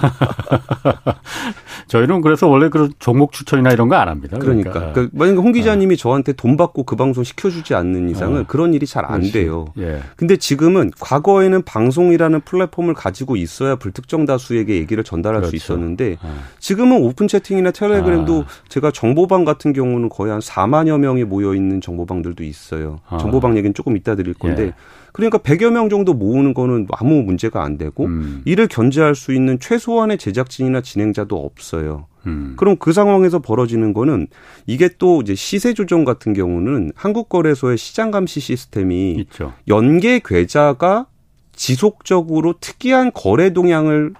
[1.88, 4.38] 저희는 그래서 원래 그런 종목 추천이나 이런 거 안 합니다.
[4.38, 4.92] 그러니까, 그러니까.
[4.92, 5.96] 그러니까 만약에 홍 기자님이 어.
[5.96, 8.44] 저한테 돈 받고 그 방송 시켜주지 않는 이상은 어.
[8.46, 9.66] 그런 일이 잘 안 돼요.
[9.78, 10.00] 예.
[10.16, 15.50] 근데 지금은 과거에는 방송이라는 플랫폼을 가지고 있어야 불특정 다수에게 얘기를 전달할 그렇죠.
[15.50, 16.34] 수 있었는데 어.
[16.60, 18.68] 지금은 오픈 채팅이나 텔레그램도 아.
[18.68, 23.00] 제가 정보방 같은 경우는 거의 한 4만여 명이 모여 있는 정보방들도 있어요.
[23.08, 23.18] 아.
[23.18, 24.72] 정보방 얘기는 조금 이따 드릴 건데 예.
[25.12, 28.42] 그러니까 100여 명 정도 모으는 거는 아무 문제가 안 되고 음.
[28.44, 32.06] 이를 견제할 수 있는 최소한의 제작진이나 진행자도 없어요.
[32.26, 32.54] 음.
[32.56, 34.26] 그럼 그 상황에서 벌어지는 거는
[34.66, 39.52] 이게 또 이제 시세 조정 같은 경우는 한국거래소의 시장 감시 시스템이 있죠.
[39.68, 41.06] 연계 계좌가
[41.52, 44.14] 지속적으로 특이한 거래 동향을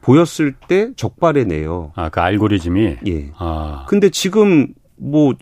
[0.00, 1.92] 보였을 때 적발해 내요.
[1.94, 3.30] 아, 그 알고리즘이 예.
[3.38, 3.86] 아.
[3.88, 5.34] 근데 지금 뭐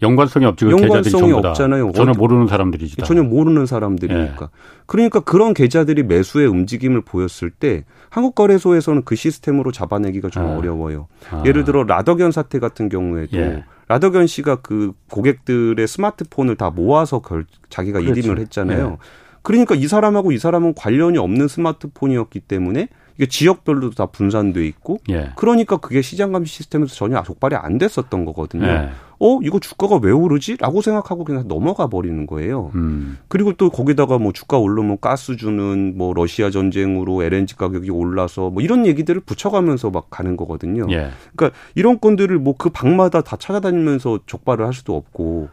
[0.00, 0.64] 연관성이 없지.
[0.64, 1.92] 그 연관성이 없잖아요.
[1.92, 2.96] 전혀 모르는 사람들이지.
[2.98, 4.44] 전혀 모르는 사람들이니까.
[4.44, 4.48] 예.
[4.86, 10.56] 그러니까 그런 계좌들이 매수의 움직임을 보였을 때 한국 거래소에서는 그 시스템으로 잡아내기가 좀 아.
[10.56, 11.08] 어려워요.
[11.30, 11.42] 아.
[11.44, 13.64] 예를 들어 라더견 사태 같은 경우에도 예.
[13.88, 18.18] 라더견 씨가 그 고객들의 스마트폰을 다 모아서 결, 자기가 그렇죠.
[18.18, 18.98] 일임을 했잖아요.
[19.00, 19.06] 예.
[19.42, 25.30] 그러니까 이 사람하고 이 사람은 관련이 없는 스마트폰이었기 때문에 이게 지역별로도 다 분산돼 있고 예.
[25.36, 28.66] 그러니까 그게 시장 감시 시스템에서 전혀 적발이 안 됐었던 거거든요.
[28.66, 28.90] 예.
[29.20, 32.70] 어 이거 주가가 왜 오르지?라고 생각하고 그냥 넘어가 버리는 거예요.
[32.76, 33.18] 음.
[33.26, 38.62] 그리고 또 거기다가 뭐 주가 오르면 가스 주는 뭐 러시아 전쟁으로 LNG 가격이 올라서 뭐
[38.62, 40.86] 이런 얘기들을 붙여가면서 막 가는 거거든요.
[40.90, 41.10] 예.
[41.34, 45.48] 그러니까 이런 건들을 뭐 그 방마다 다 찾아다니면서 적발을 할 수도 없고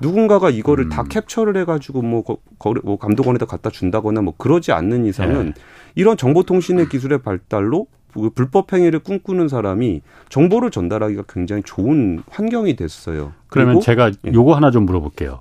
[0.00, 0.88] 누군가가 이거를 음.
[0.88, 2.38] 다 캡처를 해가지고 뭐, 거,
[2.84, 5.62] 뭐 감독원에다 갖다 준다거나 뭐 그러지 않는 이상은 예.
[5.94, 13.32] 이런 정보통신의 기술의 발달로 그 불법 행위를 꿈꾸는 사람이 정보를 전달하기가 굉장히 좋은 환경이 됐어요.
[13.48, 14.32] 그러면 제가 예.
[14.32, 15.40] 요거 하나 좀 물어볼게요.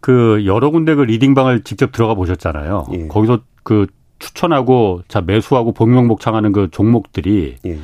[0.00, 2.86] 그 여러 군데 그 리딩방을 직접 들어가 보셨잖아요.
[2.92, 3.08] 예.
[3.08, 3.86] 거기서 그
[4.18, 7.78] 추천하고 자 매수하고 복명 목창하는 그 종목들이 예.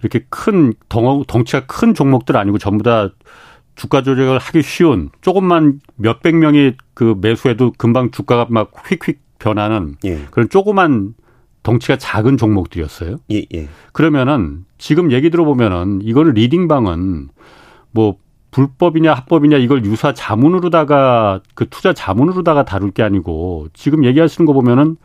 [0.00, 3.10] 이렇게 큰 덩, 덩치가 큰 종목들 아니고 전부 다
[3.74, 10.24] 주가 조작을 하기 쉬운 조금만 몇백 명이 그 매수해도 금방 주가가 막 휙휙 변하는 예.
[10.30, 11.14] 그런 조그만
[11.62, 13.16] 덩치가 작은 종목들이었어요.
[13.32, 13.68] 예, 예.
[13.92, 17.28] 그러면은 지금 얘기 들어보면은 이거는 리딩방은
[17.90, 18.16] 뭐
[18.50, 24.96] 불법이냐 합법이냐 이걸 유사 자문으로다가 그 투자 자문으로다가 다룰 게 아니고 지금 얘기하시는 거 보면은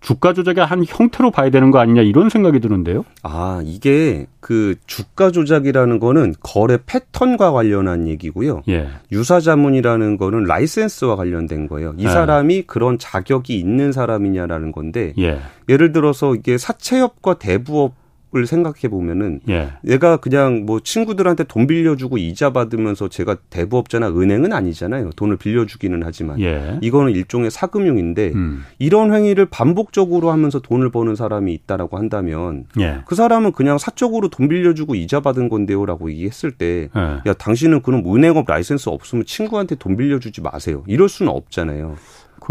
[0.00, 3.04] 주가 조작의 한 형태로 봐야 되는 거 아니냐 이런 생각이 드는데요.
[3.22, 8.62] 아, 이게 그 주가 조작이라는 거는 거래 패턴과 관련한 얘기고요.
[8.68, 8.88] 예.
[9.12, 11.94] 유사 자문이라는 거는 라이센스와 관련된 거예요.
[11.98, 12.08] 이 예.
[12.08, 15.40] 사람이 그런 자격이 있는 사람이냐라는 건데 예.
[15.68, 17.94] 예를 들어서 이게 사채업과 대부업
[18.36, 19.70] 을 생각해 보면은 예.
[19.80, 25.12] 내가 그냥 뭐 친구들한테 돈 빌려주고 이자 받으면서 제가 대부업자나 은행은 아니잖아요.
[25.16, 26.78] 돈을 빌려주기는 하지만 예.
[26.82, 28.64] 이거는 일종의 사금융인데 음.
[28.78, 32.98] 이런 행위를 반복적으로 하면서 돈을 버는 사람이 있다라고 한다면 예.
[33.06, 37.32] 그 사람은 그냥 사적으로 돈 빌려주고 이자 받은 건데요라고 얘기했을 때야 예.
[37.32, 40.84] 당신은 그럼 은행업 라이센스 없으면 친구한테 돈 빌려주지 마세요.
[40.86, 41.96] 이럴 수는 없잖아요.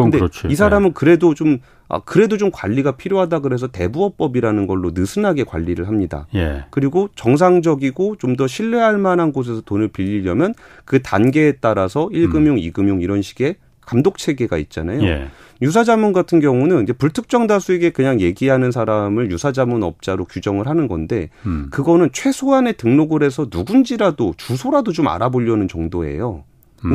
[0.06, 0.48] 근데 그렇지.
[0.50, 0.94] 이 사람은 네.
[0.96, 6.28] 그래도 좀 아, 그래도 좀 관리가 필요하다 그래서 대부업법이라는 걸로 느슨하게 관리를 합니다.
[6.36, 6.66] 예.
[6.70, 10.54] 그리고 정상적이고 좀 더 신뢰할 만한 곳에서 돈을 빌리려면
[10.86, 12.56] 그 단계에 따라서 1금융, 음.
[12.58, 15.02] 2금융 이런 식의 감독 체계가 있잖아요.
[15.04, 15.30] 예.
[15.62, 21.70] 유사자문 같은 경우는 이제 불특정 다수에게 그냥 얘기하는 사람을 유사자문 업자로 규정을 하는 건데 음.
[21.72, 26.44] 그거는 최소한의 등록을 해서 누군지라도 주소라도 좀 알아보려는 정도예요.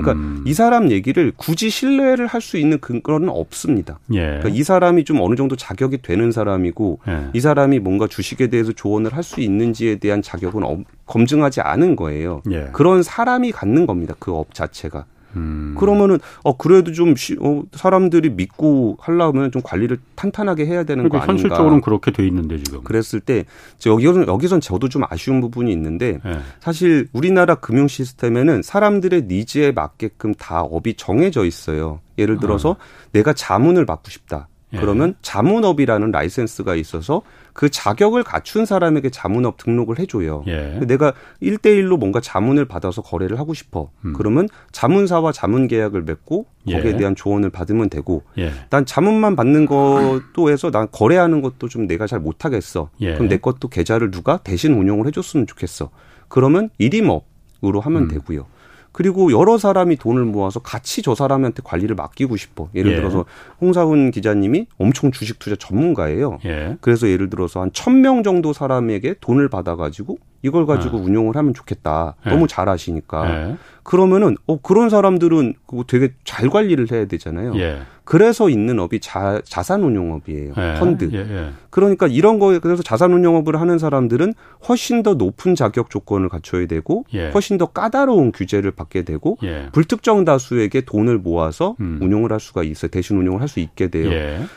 [0.00, 0.42] 그러니까 음.
[0.46, 3.98] 이 사람 얘기를 굳이 신뢰를 할 수 있는 근거는 없습니다.
[4.14, 4.20] 예.
[4.20, 7.28] 그러니까 이 사람이 좀 어느 정도 자격이 되는 사람이고 예.
[7.32, 12.42] 이 사람이 뭔가 주식에 대해서 조언을 할 수 있는지에 대한 자격은 검증하지 않은 거예요.
[12.50, 12.68] 예.
[12.72, 14.14] 그런 사람이 갖는 겁니다.
[14.18, 15.04] 그 업 자체가.
[15.36, 15.74] 음.
[15.78, 21.18] 그러면은 어 그래도 좀 시, 어, 사람들이 믿고 하려면 좀 관리를 탄탄하게 해야 되는 그러니까
[21.18, 21.32] 거 아닌가?
[21.32, 22.82] 현실적으로는 그렇게 돼 있는데 지금.
[22.84, 23.44] 그랬을 때
[23.86, 26.38] 여기선 여기선 저도 좀 아쉬운 부분이 있는데 네.
[26.60, 32.00] 사실 우리나라 금융 시스템에는 사람들의 needs에 맞게끔 다 업이 정해져 있어요.
[32.18, 32.76] 예를 들어서 어.
[33.12, 34.48] 내가 자문을 받고 싶다.
[34.72, 34.78] 예.
[34.78, 40.44] 그러면 자문업이라는 라이센스가 있어서 그 자격을 갖춘 사람에게 자문업 등록을 해줘요.
[40.46, 40.80] 예.
[40.86, 43.90] 내가 1대1로 뭔가 자문을 받아서 거래를 하고 싶어.
[44.04, 44.14] 음.
[44.14, 46.96] 그러면 자문사와 자문 계약을 맺고 거기에 예.
[46.96, 48.52] 대한 조언을 받으면 되고 예.
[48.70, 52.90] 난 자문만 받는 것도 해서 난 거래하는 것도 좀 내가 잘 못하겠어.
[53.00, 53.14] 예.
[53.14, 55.90] 그럼 내 것도 계좌를 누가 대신 운용을 해줬으면 좋겠어.
[56.28, 57.32] 그러면 일임업
[57.64, 58.08] 으로 하면 음.
[58.08, 58.46] 되고요.
[58.92, 62.68] 그리고 여러 사람이 돈을 모아서 같이 저 사람한테 관리를 맡기고 싶어.
[62.74, 62.96] 예를 예.
[62.96, 63.24] 들어서
[63.60, 66.38] 홍사훈 기자님이 엄청 주식 투자 전문가예요.
[66.44, 66.76] 예.
[66.80, 71.02] 그래서 예를 들어서 한 천 명 정도 사람에게 돈을 받아가지고 이걸 가지고 예.
[71.02, 72.16] 운용을 하면 좋겠다.
[72.26, 72.30] 예.
[72.30, 73.30] 너무 잘하시니까.
[73.50, 73.56] 예.
[73.84, 77.54] 그러면은 어 그런 사람들은 그거 되게 잘 관리를 해야 되잖아요.
[77.56, 77.78] 예.
[78.04, 80.54] 그래서 있는 업이 자, 자산운용업이에요.
[80.56, 80.74] 예.
[80.80, 81.08] 펀드.
[81.12, 81.50] 예, 예.
[81.70, 84.34] 그러니까 이런 거에 그래서 자산운용업을 하는 사람들은
[84.68, 87.30] 훨씬 더 높은 자격 조건을 갖춰야 되고 예.
[87.30, 89.68] 훨씬 더 까다로운 규제를 받게 되고 예.
[89.72, 91.98] 불특정 다수에게 돈을 모아서 음.
[92.02, 92.90] 운용을 할 수가 있어요.
[92.90, 94.08] 대신 운용을 할 수 있게 돼요.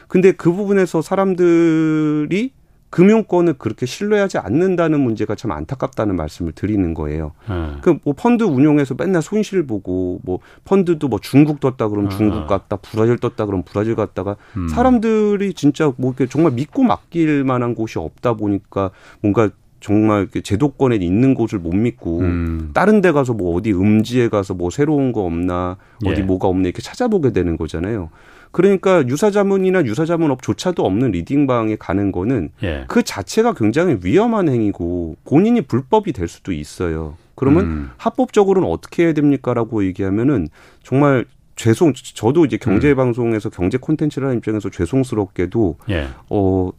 [0.08, 2.52] 근데 그 부분에서 사람들이
[2.96, 7.34] 금융권을 그렇게 신뢰하지 않는다는 문제가 참 안타깝다는 말씀을 드리는 거예요.
[7.50, 7.74] 네.
[7.82, 12.16] 그뭐 펀드 운용해서 맨날 손실 보고 뭐 펀드도 뭐 중국 떴다 그러면 네.
[12.16, 14.70] 중국 갔다 브라질 떴다 그러면 브라질 갔다가 음.
[14.70, 19.50] 사람들이 진짜 뭐 이렇게 정말 믿고 맡길 만한 곳이 없다 보니까 뭔가
[19.86, 22.72] 정말 제도권에 있는 곳을 못 믿고 음.
[22.74, 26.24] 다른 데 가서 뭐 어디 음지에 가서 뭐 새로운 거 없나 어디 예.
[26.24, 28.10] 뭐가 없나 이렇게 찾아보게 되는 거잖아요.
[28.50, 32.86] 그러니까 유사자문이나 유사자문업조차도 없는 리딩방에 가는 거는 예.
[32.88, 37.16] 그 자체가 굉장히 위험한 행위고 본인이 불법이 될 수도 있어요.
[37.36, 37.90] 그러면 음.
[37.98, 40.48] 합법적으로는 어떻게 해야 됩니까라고 얘기하면은
[40.82, 42.96] 정말 죄송 저도 이제 경제 음.
[42.96, 46.08] 방송에서 경제 콘텐츠라는 입장에서 죄송스럽게도 예.
[46.32, 46.72] 어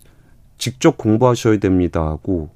[0.59, 2.56] 직접 공부하셔야 됩니다 하고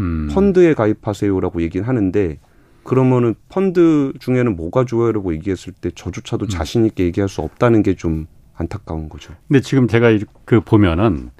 [0.00, 0.28] 음.
[0.32, 2.38] 펀드에 가입하세요라고 얘기는 하는데
[2.82, 6.48] 그러면은 펀드 중에는 뭐가 좋아요라고 얘기했을 때 저조차도 음.
[6.48, 8.26] 자신 있게 얘기할 수 없다는 게 좀
[8.56, 9.32] 안타까운 거죠.
[9.48, 11.30] 근데 지금 제가 그 보면은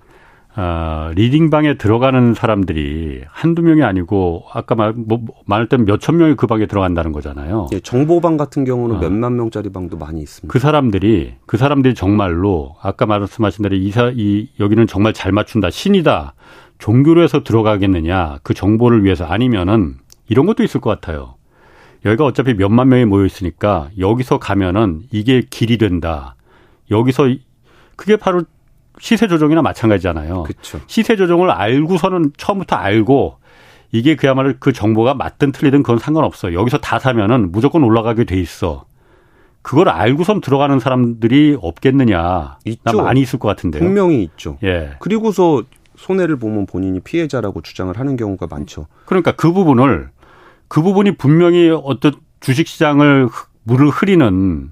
[0.57, 6.47] 아, 리딩방에 들어가는 사람들이 한두 명이 아니고 아까 말, 뭐, 말할 때는 몇천 명이 그
[6.47, 7.67] 방에 들어간다는 거잖아요.
[7.73, 9.01] 예, 정보방 같은 경우는 어.
[9.01, 10.53] 몇만 명짜리 방도 많이 있습니다.
[10.53, 16.35] 그 사람들이 그 사람들이 정말로 아까 말씀하신 대로 이사 이 여기는 정말 잘 맞춘다 신이다
[16.79, 19.97] 종교로 해서 들어가겠느냐 그 정보를 위해서 아니면은
[20.29, 21.35] 이런 것도 있을 것 같아요.
[22.05, 26.35] 여기가 어차피 몇만 명이 모여 있으니까 여기서 가면은 이게 길이 된다.
[26.91, 27.29] 여기서
[27.97, 28.43] 그게 바로
[28.99, 30.45] 시세 조정이나 마찬가지잖아요.
[30.45, 30.81] 그쵸.
[30.87, 33.39] 시세 조정을 알고서는 처음부터 알고
[33.93, 36.53] 이게 그야말로 그 정보가 맞든 틀리든 그건 상관없어.
[36.53, 38.85] 여기서 다 사면은 무조건 올라가게 돼 있어.
[39.63, 42.59] 그걸 알고선 들어가는 사람들이 없겠느냐.
[42.67, 43.03] 있죠.
[43.03, 43.83] 많이 있을 것 같은데요.
[43.83, 44.59] 분명히 있죠.
[44.63, 44.91] 예.
[44.99, 45.63] 그리고서
[46.05, 48.87] 손해를 보면 본인이 피해자라고 주장을 하는 경우가 많죠.
[49.07, 50.11] 그러니까 그 부분을
[50.69, 53.29] 그 부분이 분명히 어떤 주식 시장을
[53.63, 54.71] 물을 흐리는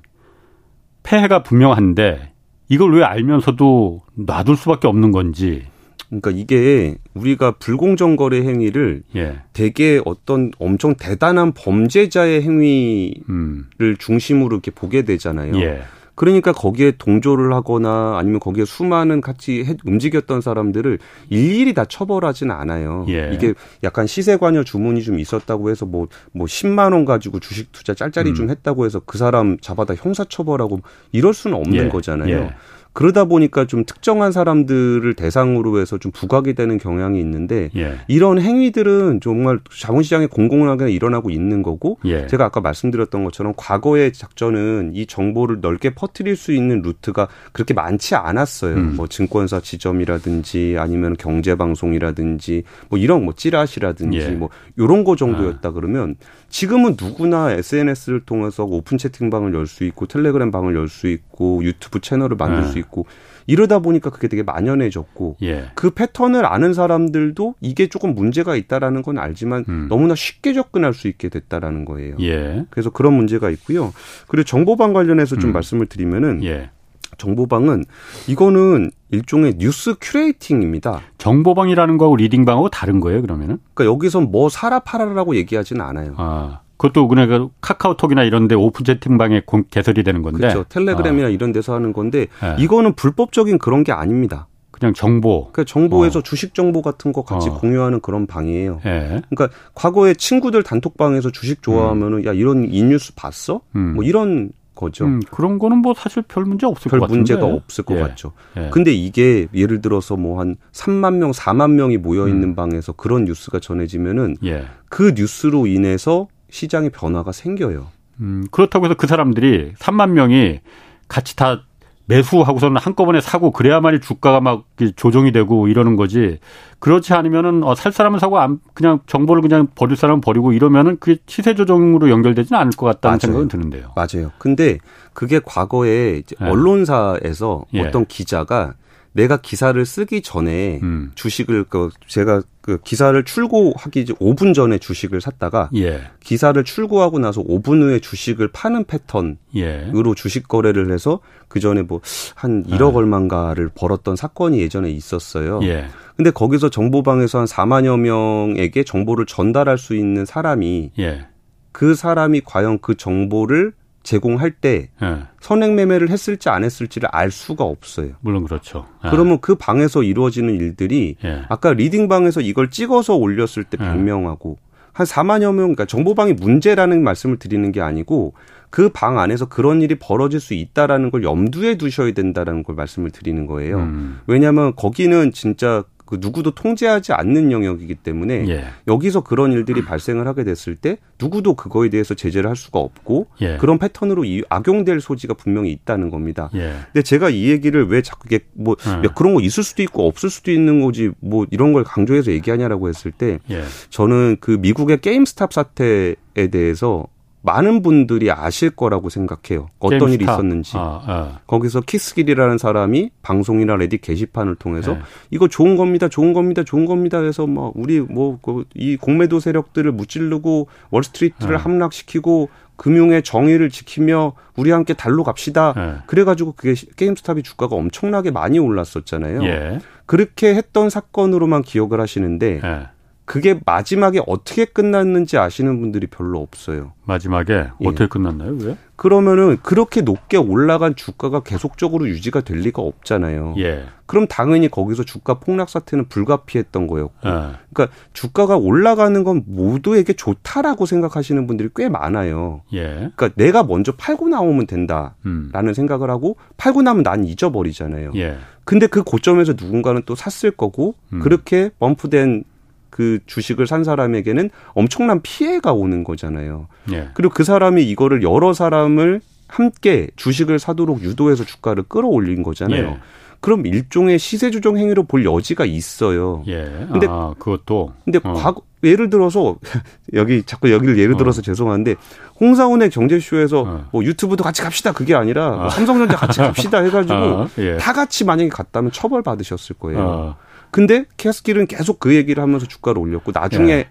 [1.03, 2.33] 폐해가 분명한데
[2.68, 5.64] 이걸 왜 알면서도 놔둘 수밖에 없는 건지.
[6.09, 9.40] 그러니까 이게 우리가 불공정 거래 행위를 예.
[9.55, 13.68] 대개 어떤 엄청 대단한 범죄자의 행위를 음.
[13.99, 15.57] 중심으로 이렇게 보게 되잖아요.
[15.62, 15.83] 예.
[16.14, 20.98] 그러니까 거기에 동조를 하거나 아니면 거기에 수많은 같이 움직였던 사람들을
[21.31, 23.07] 일일이 다 처벌하지는 않아요.
[23.09, 23.31] 예.
[23.33, 27.94] 이게 약간 시세 관여 주문이 좀 있었다고 해서 뭐, 뭐 10만 원 가지고 주식 투자
[27.94, 28.35] 짤짤이 음.
[28.35, 30.81] 좀 했다고 해서 그 사람 잡아다 형사 처벌하고
[31.12, 31.88] 이럴 수는 없는 예.
[31.88, 32.37] 거잖아요.
[32.37, 32.55] 예.
[32.92, 37.98] 그러다 보니까 좀 특정한 사람들을 대상으로 해서 좀 부각이 되는 경향이 있는데 예.
[38.07, 42.26] 이런 행위들은 정말 자본시장에 공공하게 일어나고 있는 거고 예.
[42.26, 48.14] 제가 아까 말씀드렸던 것처럼 과거의 작전은 이 정보를 넓게 퍼뜨릴 수 있는 루트가 그렇게 많지
[48.14, 48.74] 않았어요.
[48.74, 48.96] 음.
[48.96, 54.28] 뭐 증권사 지점이라든지 아니면 경제 방송이라든지 뭐 이런 뭐 찌라시라든지 예.
[54.28, 55.72] 뭐 요런 거 정도였다 아.
[55.72, 56.16] 그러면
[56.48, 62.00] 지금은 누구나 SNS를 통해서 오픈 채팅방을 열 수 있고 텔레그램 방을 열 수 있고 유튜브
[62.00, 62.62] 채널을 만들 아.
[62.66, 63.07] 수 있고
[63.47, 65.71] 이러다 보니까 그게 되게 만연해졌고 예.
[65.75, 69.87] 그 패턴을 아는 사람들도 이게 조금 문제가 있다라는 건 알지만 음.
[69.88, 72.16] 너무나 쉽게 접근할 수 있게 됐다라는 거예요.
[72.21, 72.66] 예.
[72.71, 73.92] 그래서 그런 문제가 있고요.
[74.29, 75.53] 그리고 정보방 관련해서 좀 음.
[75.55, 76.71] 말씀을 드리면은 예.
[77.18, 77.85] 정보방은
[78.27, 81.00] 이거는 일종의 뉴스 curating입니다.
[81.18, 83.59] 정보방이라는 거하고 리딩방하고 다른 거예요, 그러면은?
[83.75, 86.14] 그러니까 여기서 뭐 사라 팔아라고 얘기하지는 않아요.
[86.16, 86.62] 아.
[86.83, 90.38] 그것도 그냥 그 카카오톡이나 이런 데 오픈 채팅방에 개설이 되는 건데.
[90.38, 90.64] 그렇죠.
[90.68, 91.31] 텔레그램이나 어.
[91.31, 92.57] 이런 데서 하는 건데 네.
[92.59, 94.49] 이거는 불법적인 그런 게 아닙니다.
[94.73, 95.42] 그냥 정보.
[95.53, 96.23] 그러니까 정보에서 어.
[96.23, 97.55] 주식 정보 같은 거 같이 어.
[97.55, 98.81] 공유하는 그런 방이에요.
[98.85, 99.23] 예.
[99.31, 102.25] 그러니까 과거에 친구들 단톡방에서 주식 좋아하면은 음.
[102.25, 103.61] 야 이런 이 뉴스 봤어?
[103.77, 103.95] 음.
[103.95, 105.05] 뭐 이런 거죠.
[105.05, 107.18] 음, 그런 거는 뭐 사실 별 문제 없을 별 것 같은데.
[107.18, 108.01] 문제가 없을 것 예.
[108.01, 108.33] 같죠.
[108.57, 108.71] 예.
[108.73, 112.55] 근데 이게 예를 들어서 뭐 한 3만 명, 4만 명이 모여 있는 음.
[112.57, 114.64] 방에서 그런 뉴스가 전해지면은 예.
[114.88, 117.88] 그 뉴스로 인해서 시장의 변화가 생겨요.
[118.20, 120.60] 음, 그렇다고 해서 그 사람들이 3만 명이
[121.08, 121.62] 같이 다
[122.06, 124.64] 매수하고서는 한꺼번에 사고 그래야만이 주가가 막
[124.96, 126.38] 조정이 되고 이러는 거지.
[126.78, 131.20] 그렇지 않으면은 어, 살 사람은 사고 안, 그냥 정보를 그냥 버릴 사람은 버리고 이러면은 그게
[131.26, 133.18] 시세 조정으로 연결되지는 않을 것 같다는 맞아요.
[133.20, 133.92] 생각은 드는데요.
[133.96, 134.30] 맞아요.
[134.38, 134.78] 근데
[135.14, 136.48] 그게 과거에 네.
[136.48, 137.80] 언론사에서 예.
[137.86, 138.74] 어떤 기자가
[139.12, 141.12] 내가 기사를 쓰기 전에 음.
[141.14, 146.03] 주식을 그 제가 그 기사를 출고하기 5분 전에 주식을 샀다가 예.
[146.20, 150.14] 기사를 출고하고 나서 5분 후에 주식을 파는 패턴으로 예.
[150.16, 152.01] 주식 거래를 해서 그 전에 뭐
[152.35, 152.98] 한 1억 아.
[152.98, 155.61] 얼마인가를 벌었던 사건이 예전에 있었어요.
[155.62, 155.87] 예.
[156.16, 161.27] 근데 거기서 정보방에서 한 4만여 명에게 정보를 전달할 수 있는 사람이 예.
[161.72, 165.22] 그 사람이 과연 그 정보를 제공할 때 네.
[165.40, 168.12] 선행 매매를 했을지 안 했을지를 알 수가 없어요.
[168.20, 168.86] 물론 그렇죠.
[169.02, 169.10] 네.
[169.10, 171.42] 그러면 그 방에서 이루어지는 일들이 네.
[171.48, 174.56] 아까 리딩 방에서 이걸 찍어서 올렸을 때 100명하고
[174.92, 178.34] 한 4만여 명, 그러니까 정보방이 문제라는 말씀을 드리는 게 아니고
[178.72, 183.46] 그 방 안에서 그런 일이 벌어질 수 있다라는 걸 염두에 두셔야 된다라는 걸 말씀을 드리는
[183.46, 183.78] 거예요.
[183.78, 184.20] 음.
[184.26, 188.64] 왜냐하면 거기는 진짜 그 누구도 통제하지 않는 영역이기 때문에 예.
[188.87, 193.57] 여기서 그런 일들이 발생을 하게 됐을 때 누구도 그거에 대해서 제재를 할 수가 없고 예.
[193.57, 196.51] 그런 패턴으로 이 악용될 소지가 분명히 있다는 겁니다.
[196.53, 196.75] 예.
[196.92, 199.09] 근데 제가 이 얘기를 왜 자꾸 이게 뭐 예.
[199.16, 203.11] 그런 거 있을 수도 있고 없을 수도 있는 거지 뭐 이런 걸 강조해서 얘기하냐라고 했을
[203.11, 203.62] 때 예.
[203.88, 206.16] 저는 그 미국의 게임스탑 사태에
[206.51, 207.07] 대해서
[207.42, 209.68] 많은 분들이 아실 거라고 생각해요.
[209.78, 210.12] 어떤.
[210.12, 210.76] 일이 있었는지.
[210.76, 211.38] 아, 아.
[211.46, 215.00] 거기서 키스길이라는 사람이 방송이나 레딧 게시판을 통해서 네.
[215.31, 220.68] 이거 좋은 겁니다, 좋은 겁니다, 좋은 겁니다 해서 뭐 우리 뭐이 그 공매도 세력들을 무찌르고
[220.90, 221.62] 월스트리트를 네.
[221.62, 225.72] 함락시키고 금융의 정의를 지키며 우리 함께 달로 갑시다.
[225.76, 225.94] 네.
[226.07, 229.44] 그래가지고 그게 게임스탑이 주가가 엄청나게 많이 올랐었잖아요.
[229.44, 229.78] 예.
[230.07, 232.87] 그렇게 했던 사건으로만 기억을 하시는데 예.
[233.24, 236.92] 그게 마지막에 어떻게 끝났는지 아시는 분들이 별로 없어요.
[237.04, 237.87] 마지막에 예.
[237.87, 238.56] 어떻게 끝났나요?
[238.61, 238.76] 왜?
[238.96, 243.54] 그러면은 그렇게 높게 올라간 주가가 계속적으로 유지가 될 리가 없잖아요.
[243.58, 243.85] 예.
[244.06, 247.28] 그럼 당연히 거기서 주가 폭락 사태는 불가피했던 거였고.
[247.28, 247.30] 예.
[247.72, 252.62] 그러니까 주가가 올라가는 건 모두에게 좋다라고 생각하시는 분들이 꽤 많아요.
[252.74, 253.11] 예.
[253.16, 255.74] 그러니까 내가 먼저 팔고 나오면 된다라는 음.
[255.74, 258.12] 생각을 하고 팔고 나면 난 잊어버리잖아요.
[258.16, 258.37] 예.
[258.64, 261.20] 근데 그 고점에서 누군가는 또 샀을 거고 음.
[261.20, 262.44] 그렇게 범프된
[262.92, 266.68] 그 주식을 산 사람에게는 엄청난 피해가 오는 거잖아요.
[266.92, 267.09] 예.
[267.14, 272.85] 그리고 그 사람이 이거를 여러 사람을 함께 주식을 사도록 유도해서 주가를 끌어올린 거잖아요.
[272.85, 273.00] 예.
[273.40, 276.44] 그럼 일종의 시세 조정 행위로 볼 여지가 있어요.
[276.48, 276.87] 예.
[276.92, 278.35] 근데 아, 그것도 근데 어.
[278.35, 279.57] 과거 예를 들어서
[280.12, 281.42] 여기 자꾸 여기를 예를 들어서 어.
[281.42, 281.94] 죄송한데
[282.40, 283.85] 홍사원의 경제쇼에서 어.
[283.90, 285.68] 뭐 유튜브도 같이 갑시다 그게 아니라 뭐 아.
[285.70, 287.78] 삼성전자 같이 갑시다 해가지고 아, 예.
[287.78, 290.37] 다 같이 만약에 갔다면 처벌 받으셨을 거예요.
[290.72, 290.74] 어.
[290.74, 293.88] 근데 캐스킬은 계속 그 얘기를 하면서 주가를 올렸고 나중에 예.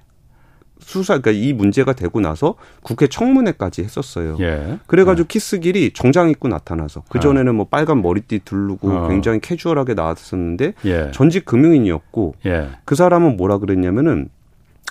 [0.80, 4.36] 수사 그러니까 이 문제가 되고 나서 국회 청문회까지 했었어요.
[4.40, 4.80] 예.
[4.88, 5.28] 그래가지고 예.
[5.28, 9.08] 키스길이 정장 입고 나타나서 그 전에는 뭐 빨간 머리띠 두르고 어.
[9.08, 11.12] 굉장히 캐주얼하게 나왔었는데 예.
[11.14, 12.70] 전직 금융인이었고 예.
[12.84, 14.30] 그 사람은 뭐라 그랬냐면은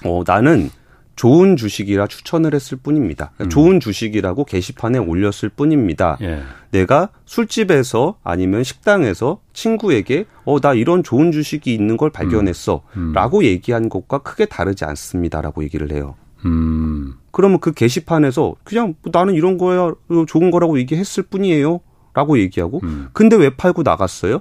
[0.05, 0.71] 어 나는
[1.17, 3.33] 좋은 주식이라 추천을 했을 뿐입니다.
[3.37, 3.49] 그러니까 음.
[3.51, 6.17] 좋은 주식이라고 게시판에 올렸을 뿐입니다.
[6.23, 6.43] 예.
[6.71, 13.15] 내가 술집에서 아니면 식당에서 친구에게 어 나 이런 좋은 주식이 있는 걸 발견했어라고 음.
[13.17, 13.43] 음.
[13.43, 16.15] 얘기한 것과 크게 다르지 않습니다 라고 얘기를 해요.
[16.47, 17.15] 음.
[17.33, 19.93] 그러면 그 게시판에서 그냥 뭐 나는 이런 거야
[20.27, 21.81] 좋은 거라고 얘기했을 뿐이에요
[22.15, 23.09] 라고 얘기하고 음.
[23.13, 24.41] 근데 왜 팔고 나갔어요?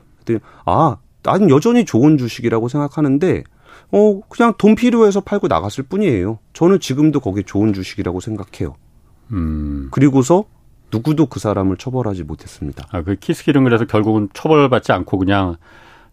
[0.65, 3.43] 아 나는 여전히 좋은 주식이라고 생각하는데
[3.91, 6.39] 어, 그냥 돈 필요해서 팔고 나갔을 뿐이에요.
[6.53, 8.75] 저는 지금도 거기 좋은 주식이라고 생각해요.
[9.31, 9.89] 음.
[9.91, 10.45] 그리고서
[10.91, 12.85] 누구도 그 사람을 처벌하지 못했습니다.
[12.91, 15.57] 아, 그 키스키는 그래서 결국은 처벌받지 않고 그냥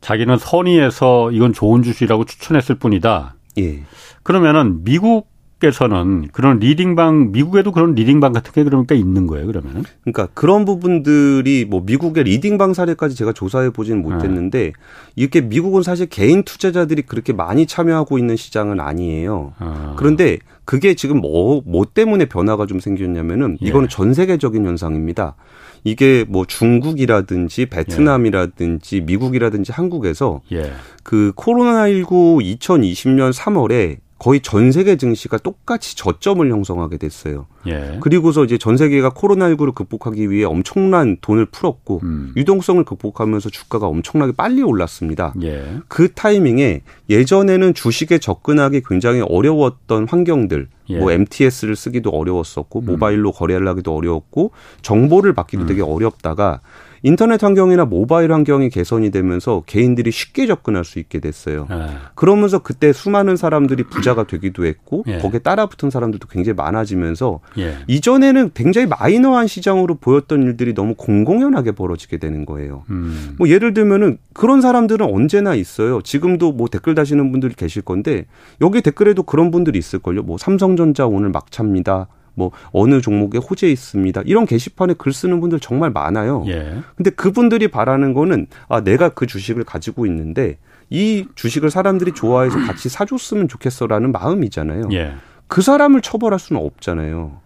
[0.00, 3.36] 자기는 선의에서 이건 좋은 주식이라고 추천했을 뿐이다.
[3.58, 3.82] 예.
[4.22, 5.28] 그러면은 미국
[5.62, 11.64] 에서는 그런 리딩방 미국에도 그런 리딩방 같은 게 그러니까 있는 거예요 그러면 그러니까 그런 부분들이
[11.64, 14.72] 뭐 미국의 리딩방 사례까지 제가 조사해 보지는 못했는데 네.
[15.14, 19.54] 이렇게 미국은 사실 개인 투자자들이 그렇게 많이 참여하고 있는 시장은 아니에요.
[19.58, 19.94] 아.
[19.96, 23.66] 그런데 그게 지금 뭐, 뭐 때문에 변화가 좀 생겼냐면은 예.
[23.66, 23.88] 이거는 예.
[23.88, 25.36] 전 세계적인 현상입니다.
[25.84, 29.00] 이게 뭐 중국이라든지 베트남이라든지 예.
[29.00, 30.72] 미국이라든지 한국에서 예.
[31.02, 37.46] 그 코로나19 2020년 3월에 거의 전 세계 증시가 똑같이 저점을 형성하게 됐어요.
[37.66, 37.98] 예.
[38.00, 42.32] 그리고서 이제 전 세계가 코로나19를 극복하기 위해 엄청난 돈을 풀었고 음.
[42.36, 45.34] 유동성을 극복하면서 주가가 엄청나게 빨리 올랐습니다.
[45.42, 45.80] 예.
[45.88, 50.98] 그 타이밍에 예전에는 주식에 접근하기 굉장히 어려웠던 환경들 예.
[50.98, 52.84] 뭐 MTS를 쓰기도 어려웠었고 음.
[52.86, 55.66] 모바일로 거래를 하기도 어려웠고 정보를 받기도 음.
[55.66, 56.60] 되게 어렵다가
[57.06, 61.68] 인터넷 환경이나 모바일 환경이 개선이 되면서 개인들이 쉽게 접근할 수 있게 됐어요.
[61.70, 61.86] 네.
[62.16, 65.18] 그러면서 그때 수많은 사람들이 부자가 되기도 했고 예.
[65.18, 67.76] 거기에 따라붙은 사람들도 굉장히 많아지면서 예.
[67.86, 72.82] 이전에는 굉장히 마이너한 시장으로 보였던 일들이 너무 공공연하게 벌어지게 되는 거예요.
[72.90, 73.36] 음.
[73.38, 76.02] 뭐 예를 들면은 그런 사람들은 언제나 있어요.
[76.02, 78.26] 지금도 뭐 댓글 다시는 분들이 계실 건데
[78.60, 80.24] 여기 댓글에도 그런 분들이 있을걸요.
[80.24, 82.08] 뭐 삼성전자 오늘 막차입니다.
[82.36, 84.22] 뭐 어느 종목에 호재 있습니다.
[84.26, 86.44] 이런 게시판에 글 쓰는 분들 정말 많아요.
[86.46, 86.76] 예.
[86.94, 90.58] 근데 그분들이 바라는 거는 아 내가 그 주식을 가지고 있는데
[90.90, 94.90] 이 주식을 사람들이 좋아해서 같이 사줬으면 좋겠어라는 마음이잖아요.
[94.92, 95.14] 예.
[95.48, 97.40] 그 사람을 처벌할 수는 없잖아요.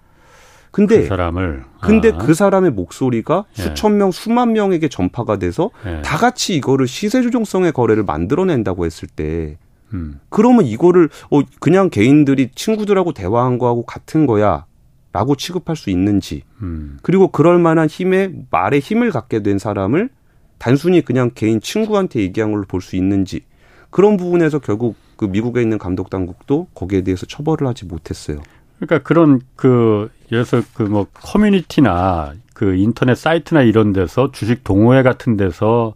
[0.73, 2.19] 근데 그 사람을 근데 아.
[2.19, 3.63] 그 사람의 목소리가 예.
[3.63, 6.03] 수천 명, 수만 명에게 전파가 돼서 예.
[6.03, 9.57] 다 같이 이거를 시세 조정성의 거래를 만들어낸다고 했을 때
[9.93, 10.21] 음.
[10.29, 14.67] 그러면 이거를 어 그냥 개인들이 친구들하고 대화한 거하고 같은 거야.
[15.13, 16.99] 라고 취급할 수 있는지, 음.
[17.03, 20.09] 그리고 그럴 만한 힘에, 말에 힘을 갖게 된 사람을
[20.59, 23.41] 단순히 그냥 개인 친구한테 얘기한 걸로 볼 수 있는지,
[23.91, 28.41] 그런 부분에서 결국 그 미국에 있는 감독 당국도 거기에 대해서 처벌을 하지 못했어요.
[28.79, 35.03] 그러니까 그런 그, 예를 들어서 그 뭐 커뮤니티나 그 인터넷 사이트나 이런 데서 주식 동호회
[35.03, 35.95] 같은 데서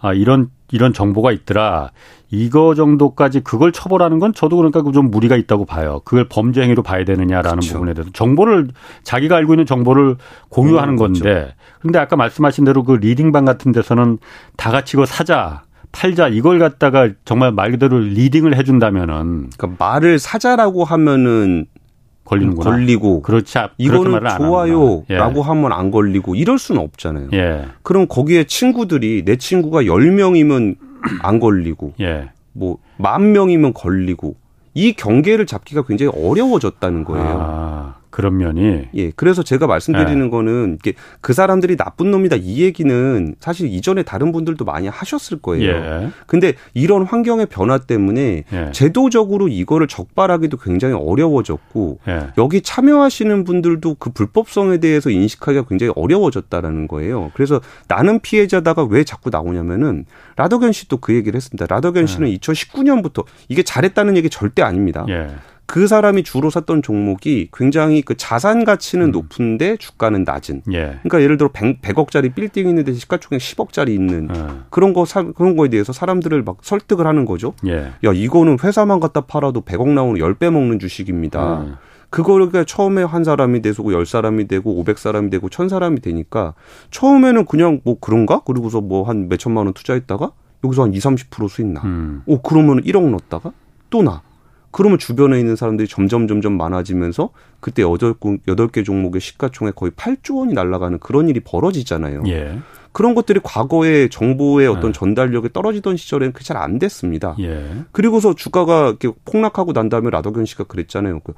[0.00, 1.90] 아, 이런 이런 정보가 있더라.
[2.30, 6.02] 이거 정도까지 그걸 처벌하는 건 저도 그러니까 좀 무리가 있다고 봐요.
[6.04, 7.74] 그걸 범죄 행위로 봐야 되느냐라는 그렇죠.
[7.74, 8.68] 부분에 대해서 정보를
[9.02, 10.16] 자기가 알고 있는 정보를
[10.50, 11.20] 공유하는 건데.
[11.20, 11.52] 그렇죠.
[11.80, 14.18] 근데 아까 말씀하신 대로 그 리딩방 같은 데서는
[14.56, 15.62] 다 같이 이거 사자
[15.92, 21.66] 팔자 이걸 갖다가 정말 말 그대로 리딩을 해준다면은 그러니까 말을 사자라고 하면은
[22.24, 22.70] 걸리는구나.
[22.70, 25.16] 걸리고 그렇지 이거는 좋아요라고 예.
[25.16, 27.28] 하면 안 걸리고 이럴 수는 없잖아요.
[27.32, 27.64] 예.
[27.82, 30.76] 그럼 거기에 친구들이 내 친구가 10명이면
[31.22, 32.30] 안 걸리고 예.
[32.52, 34.36] 뭐만 명이면 걸리고
[34.74, 37.36] 이 경계를 잡기가 굉장히 어려워졌다는 거예요.
[37.40, 37.94] 아.
[38.18, 40.28] 그런 면이 예 그래서 제가 말씀드리는 네.
[40.28, 40.78] 거는
[41.20, 45.70] 그 사람들이 나쁜 놈이다 이 얘기는 사실 이전에 다른 분들도 많이 하셨을 거예요.
[45.70, 46.08] 예.
[46.26, 48.72] 근데 이런 환경의 변화 때문에 예.
[48.72, 52.26] 제도적으로 이거를 적발하기도 굉장히 어려워졌고 예.
[52.38, 57.30] 여기 참여하시는 분들도 그 불법성에 대해서 인식하기가 굉장히 어려워졌다라는 거예요.
[57.34, 61.66] 그래서 나는 피해자다가 왜 자꾸 나오냐면은 라더견 씨도 그 얘기를 했습니다.
[61.72, 65.06] 라더견 씨는 2019년부터 이게 잘했다는 얘기 절대 아닙니다.
[65.68, 65.72] 예.
[65.72, 69.10] 그 사람이 주로 샀던 종목이 굉장히 그 자산 가치는 음.
[69.12, 70.62] 높은데 주가는 낮은.
[70.72, 70.98] 예.
[71.02, 74.46] 그러니까 예를 들어 100, 100 억짜리 빌딩 있는데 시가총액 10억짜리 있는 예.
[74.70, 77.52] 그런 거 사, 그런 거에 대해서 사람들을 막 설득을 하는 거죠.
[77.66, 77.92] 예.
[78.04, 81.60] 야, 이거는 회사만 갖다 팔아도 100억 나오는 10배 먹는 주식입니다.
[81.60, 81.76] 음.
[82.10, 86.54] 그거를 그냥 처음에 한 사람이 되고 10사람이 되고 500사람이 되고 1000사람이 되니까
[86.90, 88.40] 처음에는 그냥 뭐 그런가?
[88.46, 90.30] 그리고서 뭐 한 몇 천만 원 투자했다가
[90.64, 91.82] 여기서 한 20, 30% 수익 나.
[91.84, 92.22] 음.
[92.24, 93.52] 오, 그러면 1억 넣었다가
[93.90, 94.22] 또 나.
[94.70, 98.14] 그러면 주변에 있는 사람들이 점점 점점 많아지면서 그때 여덟
[98.46, 102.22] 여덟 개 종목의 시가총액 거의 8조 원이 날아가는 그런 일이 벌어지잖아요.
[102.28, 102.58] 예.
[102.92, 104.98] 그런 것들이 과거에 정보의 어떤 네.
[104.98, 107.36] 전달력이 떨어지던 시절에는 그게 잘 안 됐습니다.
[107.40, 107.84] 예.
[107.92, 111.20] 그리고서 주가가 이렇게 폭락하고 난 다음에 라더견 씨가 그랬잖아요.
[111.20, 111.32] 그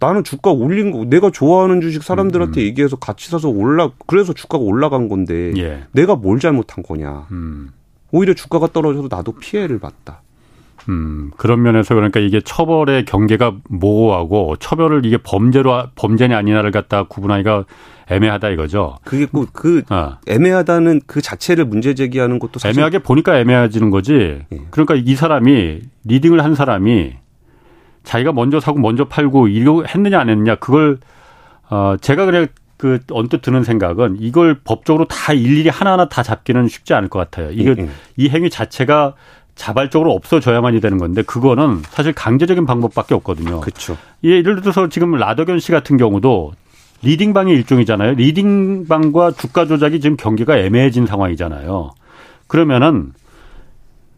[0.00, 2.66] 나는 주가 올린 거 내가 좋아하는 주식 사람들한테 음.
[2.66, 5.84] 얘기해서 같이 사서 올라 그래서 주가가 올라간 건데 예.
[5.92, 7.28] 내가 뭘 잘못한 거냐.
[7.30, 7.70] 음.
[8.10, 10.22] 오히려 주가가 떨어져도 나도 피해를 봤다.
[10.88, 17.64] 음, 그런 면에서 그러니까 이게 처벌의 경계가 모호하고 처벌을 이게 범죄로 범죄냐 아니냐를 갖다 구분하기가
[18.10, 18.96] 애매하다 이거죠.
[19.04, 20.18] 그게 꼭그 어.
[20.26, 24.42] 애매하다는 그 자체를 문제 제기하는 것도 사실 애매하게 보니까 애매해지는 거지.
[24.52, 24.58] 예.
[24.70, 27.14] 그러니까 이 사람이 리딩을 한 사람이
[28.02, 30.98] 자기가 먼저 사고 먼저 팔고 이거 했느냐 안 했느냐 그걸
[31.70, 36.92] 어 제가 그래 그 언뜻 드는 생각은 이걸 법적으로 다 일일이 하나하나 다 잡기는 쉽지
[36.92, 37.50] 않을 것 같아요.
[37.52, 37.88] 이거 예, 예.
[38.16, 39.14] 이 행위 자체가
[39.54, 43.60] 자발적으로 없어져야만이 되는 건데 그거는 사실 강제적인 방법밖에 없거든요.
[43.60, 43.96] 그렇죠.
[44.22, 46.52] 예를 들어서 지금 라덕연 씨 같은 경우도
[47.02, 48.14] 리딩방의 일종이잖아요.
[48.14, 51.90] 리딩방과 주가 조작이 지금 경기가 애매해진 상황이잖아요.
[52.46, 53.12] 그러면은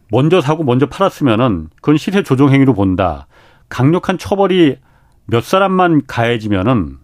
[0.09, 3.27] 먼저 사고 먼저 팔았으면은 그건 시세 조정 행위로 본다.
[3.69, 4.77] 강력한 처벌이
[5.25, 6.97] 몇 사람만 가해지면은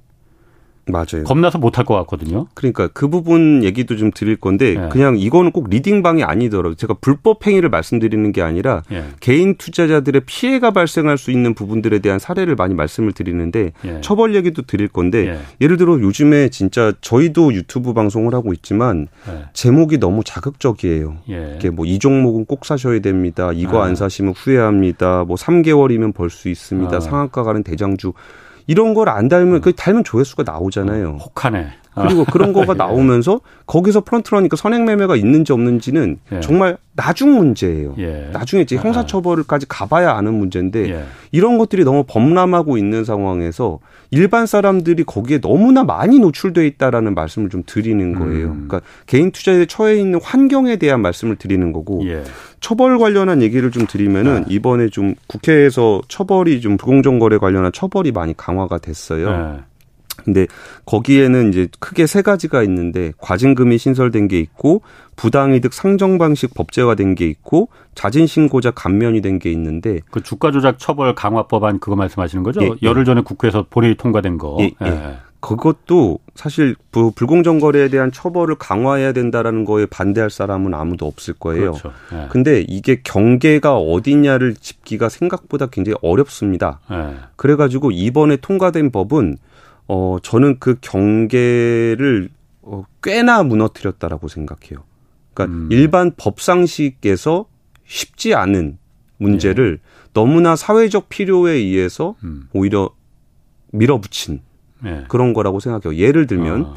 [0.85, 1.23] 맞아요.
[1.25, 2.47] 겁나서 못할 것 같거든요.
[2.55, 4.89] 그러니까 그 부분 얘기도 좀 드릴 건데 예.
[4.89, 9.05] 그냥 이거는 꼭 리딩방이 아니더라도 제가 불법 행위를 말씀드리는 게 아니라 예.
[9.21, 14.01] 개인 투자자들의 피해가 발생할 수 있는 부분들에 대한 사례를 많이 말씀을 드리는데 예.
[14.01, 15.67] 처벌 얘기도 드릴 건데 예.
[15.67, 19.45] 를 들어 요즘에 진짜 저희도 유튜브 방송을 하고 있지만 예.
[19.53, 21.17] 제목이 너무 자극적이에요.
[21.29, 21.55] 예.
[21.57, 23.51] 이게 뭐 이 종목은 꼭 사셔야 됩니다.
[23.53, 23.85] 이거 아.
[23.85, 25.25] 안 사시면 후회합니다.
[25.25, 26.97] 뭐 3개월이면 벌 수 있습니다.
[26.97, 26.99] 아.
[26.99, 28.13] 상한가 가는 대장주
[28.67, 31.17] 이런 걸 안 달면 그 달면 조회수가 나오잖아요.
[31.21, 31.67] 혹하네.
[31.95, 32.77] 그리고 그런 거가 예.
[32.77, 36.39] 나오면서 거기서 프런트러니까 선행 매매가 있는지 없는지는 예.
[36.39, 37.95] 정말 나중 문제예요.
[37.97, 38.29] 예.
[38.33, 41.03] 나중에 이제 형사처벌까지 가봐야 아는 문제인데 예.
[41.31, 43.79] 이런 것들이 너무 범람하고 있는 상황에서
[44.11, 48.47] 일반 사람들이 거기에 너무나 많이 노출돼 있다라는 말씀을 좀 드리는 거예요.
[48.47, 48.67] 음.
[48.67, 52.23] 그러니까 개인 투자에 처해 있는 환경에 대한 말씀을 드리는 거고 예.
[52.59, 54.53] 처벌 관련한 얘기를 좀 드리면은 네.
[54.53, 59.63] 이번에 좀 국회에서 처벌이 좀 불공정 거래 관련한 처벌이 많이 강화가 됐어요.
[60.17, 60.23] 네.
[60.23, 60.47] 근데
[60.85, 64.81] 거기에는 이제 크게 세 가지가 있는데 과징금이 신설된 게 있고
[65.15, 70.77] 부당이득 상정 방식 법제화된 게 있고 자진 신고자 감면이 된 게 있는데 그 주가 조작
[70.79, 72.61] 처벌 강화 법안 그거 말씀하시는 거죠?
[72.61, 72.75] 예, 예.
[72.83, 74.57] 열흘 전에 국회에서 본회의 통과된 거.
[74.59, 74.87] 예, 예.
[74.87, 75.17] 예.
[75.39, 81.73] 그것도 사실 불공정 거래에 대한 처벌을 강화해야 된다라는 거에 반대할 사람은 아무도 없을 거예요.
[81.73, 81.91] 그렇죠.
[82.13, 82.27] 예.
[82.29, 86.79] 근데 이게 경계가 어디냐를 짚기가 생각보다 굉장히 어렵습니다.
[86.91, 87.15] 예.
[87.35, 89.37] 그래가지고 이번에 통과된 법은
[89.87, 92.29] 어, 저는 그 경계를
[92.61, 94.83] 어, 꽤나 무너뜨렸다라고 생각해요.
[95.33, 95.69] 그러니까 음.
[95.71, 97.45] 일반 법상식에서
[97.85, 98.77] 쉽지 않은
[99.17, 100.09] 문제를 예.
[100.13, 102.47] 너무나 사회적 필요에 의해서 음.
[102.53, 102.89] 오히려
[103.71, 104.41] 밀어붙인
[104.85, 105.05] 예.
[105.07, 105.99] 그런 거라고 생각해요.
[105.99, 106.75] 예를 들면 어.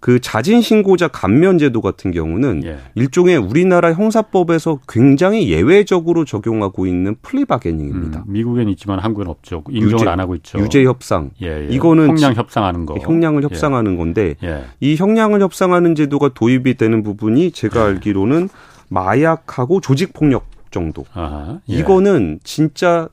[0.00, 2.78] 그 자진 신고자 감면 제도 같은 경우는 예.
[2.94, 8.20] 일종의 우리나라 형사법에서 굉장히 예외적으로 적용하고 있는 플리바게닝입니다.
[8.20, 9.64] 음, 미국엔 있지만 한국엔 없죠.
[9.68, 10.58] 인정을 유죄, 안 하고 있죠.
[10.60, 11.30] 유죄 협상.
[11.42, 11.68] 예, 예.
[11.68, 12.96] 이거는 형량 협상하는 거.
[12.98, 14.64] 형량을 협상하는 건데 예.
[14.78, 17.84] 이 형량을 협상하는 제도가 도입이 되는 부분이 제가 예.
[17.86, 18.48] 알기로는
[18.88, 21.04] 마약하고 조직 폭력 정도.
[21.12, 21.74] 아하, 예.
[21.74, 23.08] 이거는 진짜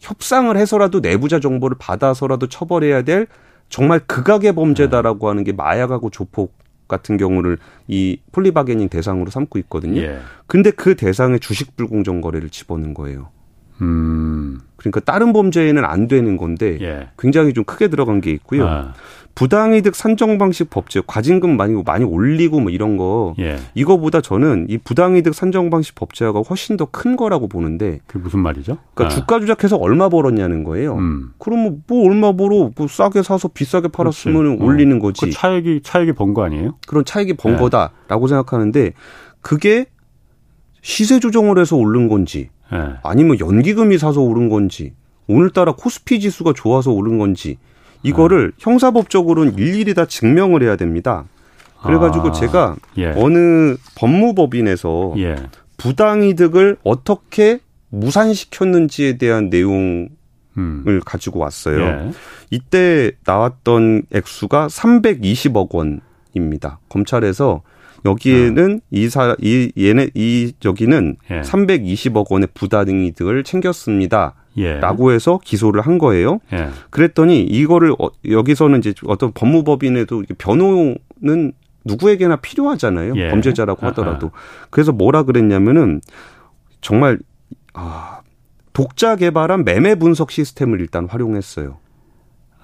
[0.00, 3.26] 협상을 해서라도 내부자 정보를 받아서라도 처벌해야 될
[3.74, 6.54] 정말 극악의 범죄다라고 하는 게 마약하고 조폭
[6.86, 7.58] 같은 경우를
[7.88, 10.00] 이 폴리바게닝 대상으로 삼고 있거든요.
[10.00, 10.20] 예.
[10.46, 13.30] 근데 그 대상에 주식 불공정 거래를 집어넣은 거예요.
[13.82, 14.60] 음.
[14.76, 17.08] 그러니까 다른 범죄에는 안 되는 건데 예.
[17.18, 18.64] 굉장히 좀 크게 들어간 게 있고요.
[18.64, 18.94] 아.
[19.34, 23.58] 부당이득 산정 방식 법 제 과징금 많이 많이 올리고 뭐 이런 거 예.
[23.74, 28.78] 이거보다 저는 이 부당이득 산정 방식 법제화가 훨씬 더 큰 거라고 보는데 그 무슨 말이죠?
[28.94, 29.18] 그러니까 아.
[29.18, 30.94] 주가 조작해서 얼마 벌었냐는 거예요.
[30.96, 31.32] 음.
[31.38, 34.64] 그러면 뭐 얼마 벌어 뭐 싸게 사서 비싸게 팔았으면 어.
[34.64, 35.22] 올리는 거지.
[35.26, 36.76] 그 차액이 차액이 번 거 아니에요?
[36.86, 37.56] 그런 차액이 번 예.
[37.56, 38.92] 거다라고 생각하는데
[39.40, 39.86] 그게
[40.82, 42.94] 시세 조정을 해서 오른 건지 예.
[43.02, 44.94] 아니면 연기금이 사서 오른 건지
[45.26, 47.58] 오늘따라 코스피 지수가 좋아서 오른 건지
[48.04, 48.56] 이거를 아.
[48.58, 51.24] 형사법적으로는 일일이 다 증명을 해야 됩니다.
[51.82, 52.32] 그래가지고 아.
[52.32, 53.06] 제가 예.
[53.16, 55.36] 어느 법무법인에서 예.
[55.76, 57.58] 부당이득을 어떻게
[57.90, 60.08] 무산시켰는지에 대한 내용을
[60.56, 61.00] 음.
[61.04, 61.80] 가지고 왔어요.
[61.80, 62.10] 예.
[62.50, 66.00] 이때 나왔던 액수가 320억
[66.34, 66.78] 원입니다.
[66.88, 67.62] 검찰에서
[68.04, 68.86] 여기에는 어.
[68.90, 71.40] 이사 이 얘네 이 여기는 예.
[71.40, 74.34] 320억 원의 부당이득을 챙겼습니다.
[74.56, 74.74] 예.
[74.74, 76.40] 라고 해서 기소를 한 거예요.
[76.52, 76.68] 예.
[76.90, 81.52] 그랬더니 이거를 어, 여기서는 이제 어떤 법무법인에도 변호는
[81.84, 83.14] 누구에게나 필요하잖아요.
[83.16, 83.30] 예.
[83.30, 84.28] 범죄자라고 하더라도.
[84.28, 84.66] 아하.
[84.70, 86.00] 그래서 뭐라 그랬냐면은
[86.80, 87.18] 정말
[87.72, 88.20] 아
[88.72, 91.78] 독자 개발한 매매 분석 시스템을 일단 활용했어요.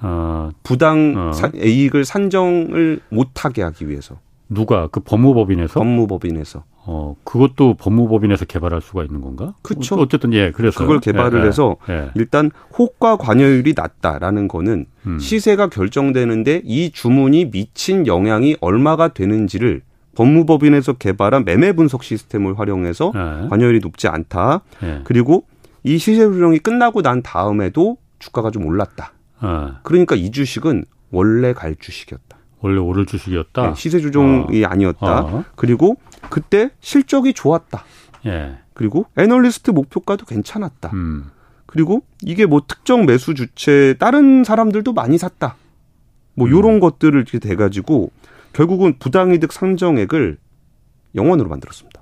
[0.02, 1.32] 어, 부당 어.
[1.32, 4.18] 사, 이익을 산정을 못하게 하기 위해서.
[4.50, 5.78] 누가 그 법무법인에서?
[5.78, 6.64] 법무법인에서.
[6.86, 9.54] 어, 그것도 법무법인에서 개발할 수가 있는 건가?
[9.62, 9.94] 그렇죠.
[9.94, 12.10] 어쨌든 예, 그래서 그걸 개발을 예, 해서 예.
[12.16, 15.18] 일단 호가 관여율이 낮다라는 거는 음.
[15.18, 19.82] 시세가 결정되는데 이 주문이 미친 영향이 얼마가 되는지를
[20.16, 23.48] 법무법인에서 개발한 매매 분석 시스템을 활용해서 예.
[23.48, 24.62] 관여율이 높지 않다.
[24.82, 25.00] 예.
[25.04, 25.44] 그리고
[25.84, 29.12] 이 시세 조정이 끝나고 난 다음에도 주가가 좀 올랐다.
[29.40, 29.76] 어.
[29.82, 32.29] 그러니까 이 주식은 원래 갈 주식이었다.
[32.60, 33.68] 원래 오를 주식이었다.
[33.68, 34.68] 네, 시세 조정이 어.
[34.68, 35.20] 아니었다.
[35.20, 35.44] 어.
[35.56, 35.96] 그리고
[36.28, 37.84] 그때 실적이 좋았다.
[38.26, 38.58] 예.
[38.74, 40.90] 그리고 애널리스트 목표가도 괜찮았다.
[40.92, 41.30] 음.
[41.66, 45.56] 그리고 이게 뭐 특정 매수 주체 다른 사람들도 많이 샀다.
[46.34, 46.52] 뭐 음.
[46.52, 48.10] 요런 것들을 이렇게 돼 가지고
[48.52, 50.38] 결국은 부당이득 상정액을
[51.14, 52.00] 영원으로 만들었습니다.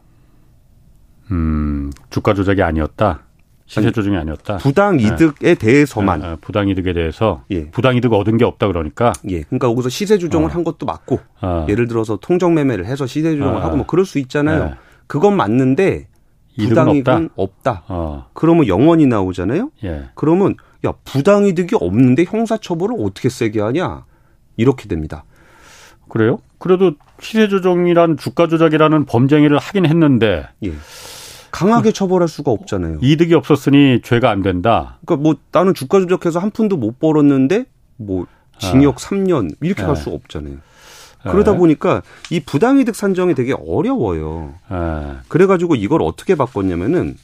[1.30, 3.24] 음, 주가 조작이 아니었다.
[3.68, 4.56] 시세 조정이 아니었다.
[4.56, 5.04] 부당 네.
[5.04, 5.54] 이득에 네.
[5.54, 6.20] 대해서만.
[6.20, 6.36] 네.
[6.40, 7.70] 부당 이득에 대해서 예.
[7.70, 9.12] 부당 이득 얻은 게 없다 그러니까.
[9.28, 9.42] 예.
[9.42, 10.52] 그러니까 거기서 시세 조정을 어.
[10.52, 11.66] 한 것도 맞고 어.
[11.68, 13.60] 예를 들어서 통정 매매를 해서 시세 조정을 어.
[13.60, 14.64] 하고 뭐 그럴 수 있잖아요.
[14.64, 14.74] 네.
[15.06, 16.08] 그건 맞는데
[16.58, 17.84] 부당 이득은 없다.
[17.86, 18.28] 없다.
[18.32, 19.70] 그러면 영원히 나오잖아요.
[19.84, 20.08] 예.
[20.14, 20.56] 그러면
[20.86, 24.06] 야 부당 이득이 없는데 형사 처벌을 어떻게 세게 하냐?
[24.56, 25.24] 이렇게 됩니다.
[26.08, 26.38] 그래요?
[26.58, 30.72] 그래도 시세 조정이란 주가 조작이라는 범죄행위를 하긴 했는데 예.
[31.50, 32.98] 강하게 처벌할 수가 없잖아요.
[33.02, 34.98] 이득이 없었으니 죄가 안 된다.
[35.04, 38.26] 그러니까 뭐 나는 주가 조작해서 한 푼도 못 벌었는데 뭐
[38.58, 38.98] 징역 아.
[38.98, 40.00] 3년 이렇게 갈 네.
[40.00, 40.56] 수가 없잖아요.
[41.22, 41.58] 그러다 네.
[41.58, 44.54] 보니까 이 부당이득 산정이 되게 어려워요.
[44.70, 45.16] 네.
[45.28, 47.16] 그래가지고 이걸 어떻게 바꿨냐면은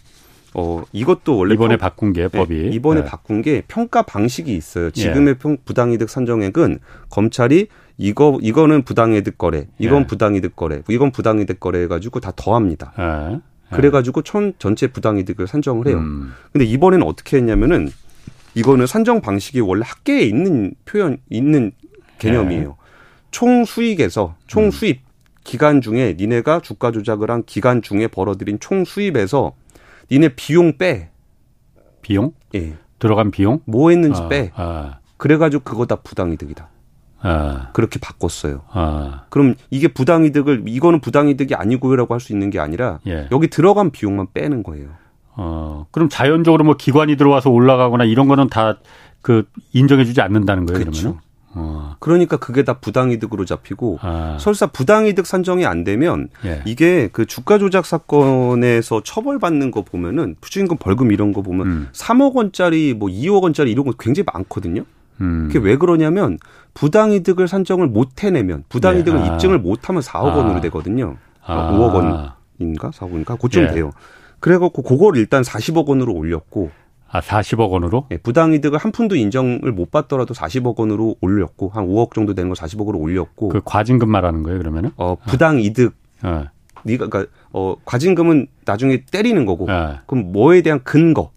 [0.57, 3.07] 어 이것도 원래 이번에 평, 바꾼 게 법이 네, 이번에 네.
[3.07, 4.91] 바꾼 게 평가 방식이 있어요.
[4.91, 6.79] 지금의 평, 부당이득 산정액은
[7.11, 7.69] 검찰이
[7.99, 10.07] 이거 이거는 부당이득 거래, 이건 예.
[10.07, 12.93] 부당이득 거래, 이건 부당이득 거래 해가지고 다 더합니다.
[12.99, 13.41] 예.
[13.71, 15.99] 그래가지고 천 전체 부당이득을 산정을 해요.
[15.99, 16.33] 음.
[16.53, 17.91] 근데 이번에는 어떻게 했냐면은
[18.55, 21.73] 이거는 산정 방식이 원래 학계에 있는 표현 있는
[22.19, 22.77] 개념이에요.
[22.79, 22.85] 예.
[23.31, 24.71] 총 수익에서 총 음.
[24.71, 25.01] 수입
[25.43, 29.55] 기간 중에 니네가 주가 조작을 한 기간 중에 벌어들인 총 수입에서
[30.11, 31.11] 니네 비용 빼.
[32.03, 32.33] 비용?
[32.55, 32.75] 예.
[32.99, 33.61] 들어간 비용?
[33.65, 34.51] 뭐 했는지 아, 빼.
[34.55, 34.99] 아.
[35.17, 36.69] 그래가지고 그거 다 부당이득이다.
[37.25, 37.71] 아.
[37.73, 38.63] 그렇게 바꿨어요.
[38.71, 39.25] 아.
[39.31, 43.29] 그럼 이게 부당이득을 이거는 부당이득이 아니고요라고 할 수 있는 게 아니라 예.
[43.33, 44.89] 여기 들어간 비용만 빼는 거예요.
[45.37, 48.77] 어, 그럼 자연적으로 뭐 기관이 들어와서 올라가거나 이런 거는 다
[49.25, 50.81] 그 인정해주지 않는다는 거예요.
[50.81, 51.01] 그렇죠.
[51.01, 51.21] 그러면
[51.55, 51.97] 어.
[51.99, 54.37] 그러니까 그게 다 부당이득으로 잡히고 아.
[54.39, 56.61] 설사 부당이득 산정이 안 되면 예.
[56.67, 61.89] 이게 그 주가 조작 사건에서 처벌받는 거 보면은 부주임금 벌금 이런 거 보면 음.
[61.93, 64.85] 3억 원짜리 뭐 2억 원짜리 이런 거 굉장히 많거든요.
[65.23, 65.49] 음.
[65.51, 66.39] 그게 왜 그러냐면
[66.75, 69.25] 부당이득을 산정을 못 해내면 부당이득을 예.
[69.25, 69.35] 아.
[69.35, 70.37] 입증을 못하면 4억 아.
[70.37, 71.17] 원으로 되거든요.
[71.45, 71.73] 아.
[71.73, 71.95] 5억
[72.59, 73.67] 원인가 4억 원인가 그쯤 예.
[73.69, 73.91] 돼요.
[74.41, 76.71] 그래갖고 그걸 일단 40억 원으로 올렸고
[77.09, 78.07] 아 40억 원으로?
[78.11, 82.55] 예, 부당이득을 한 푼도 인정을 못 받더라도 40억 원으로 올렸고 한 5억 정도 되는 거
[82.55, 84.91] 40억으로 올렸고 그 과징금 말하는 거예요 그러면은?
[84.97, 85.95] 어 부당이득.
[86.25, 86.47] 어.
[86.83, 89.99] 네가 그러니까 어 과징금은 나중에 때리는 거고 어.
[90.07, 91.31] 그럼 뭐에 대한 근거.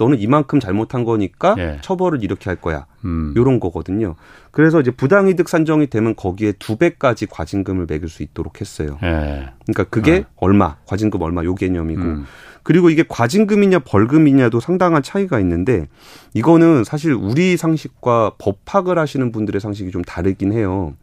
[0.00, 0.04] 어.
[0.04, 1.78] 너는 이만큼 잘못한 거니까 예.
[1.82, 2.86] 처벌을 이렇게 할 거야.
[3.04, 3.34] 음.
[3.36, 4.16] 요런 거거든요.
[4.50, 8.98] 그래서 이제 부당이득 산정이 되면 거기에 두 배까지 과징금을 매길 수 있도록 했어요.
[9.02, 9.50] 예.
[9.66, 10.32] 그러니까 그게 어.
[10.36, 12.02] 얼마, 과징금 얼마 요 개념이고.
[12.02, 12.24] 음.
[12.62, 15.88] 그리고 이게 과징금이냐 벌금이냐도 상당한 차이가 있는데
[16.34, 20.94] 이거는 사실 우리 상식과 법학을 하시는 분들의 상식이 좀 다르긴 해요.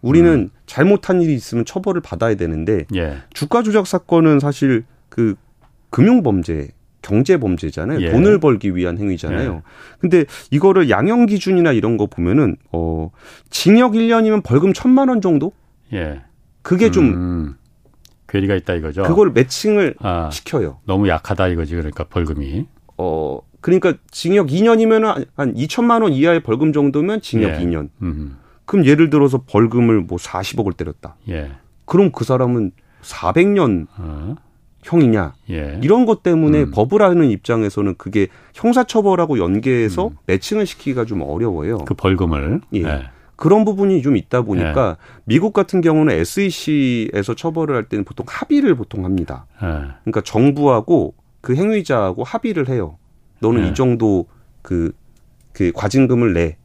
[0.00, 0.50] 우리는 음.
[0.66, 3.18] 잘못한 일이 있으면 처벌을 받아야 되는데 예.
[3.32, 5.34] 주가 조작 사건은 사실 그
[5.90, 6.72] 금융 범죄
[7.04, 8.00] 경제 범죄잖아요.
[8.00, 8.10] 예.
[8.10, 9.54] 돈을 벌기 위한 행위잖아요.
[9.56, 9.62] 예.
[10.00, 13.10] 근데 이거를 양형 기준이나 이런 거 보면은 어
[13.50, 15.52] 징역 1년이면 벌금 1천만 원 정도?
[15.92, 16.22] 예.
[16.62, 17.54] 그게 좀 음,
[18.26, 19.02] 괴리가 있다 이거죠.
[19.02, 20.78] 그걸 매칭을 아, 시켜요.
[20.86, 21.74] 너무 약하다 이거지.
[21.74, 22.66] 그러니까 벌금이.
[22.96, 27.58] 어 그러니까 징역 2년이면은 한 2천만 원 이하의 벌금 정도면 징역 예.
[27.58, 27.90] 2년.
[28.00, 28.38] 음.
[28.64, 31.16] 그럼 예를 들어서 벌금을 뭐 40억을 때렸다.
[31.28, 31.52] 예.
[31.84, 34.36] 그럼 그 사람은 400년 어.
[34.84, 35.78] 형이냐 예.
[35.82, 36.70] 이런 것 때문에 음.
[36.70, 40.16] 법을 하는 입장에서는 그게 형사처벌하고 연계해서 음.
[40.26, 41.78] 매칭을 시키기가 좀 어려워요.
[41.78, 42.82] 그 벌금을 예.
[42.82, 43.02] 예.
[43.36, 45.20] 그런 부분이 좀 있다 보니까 예.
[45.24, 49.46] 미국 같은 경우는 SEC에서 처벌을 할 때는 보통 합의를 보통 합니다.
[49.62, 49.66] 예.
[50.04, 52.98] 그러니까 정부하고 그 행위자하고 합의를 해요.
[53.40, 53.70] 너는 예.
[53.70, 54.26] 이 정도
[54.62, 54.92] 그,
[55.52, 56.56] 그 과징금을 내.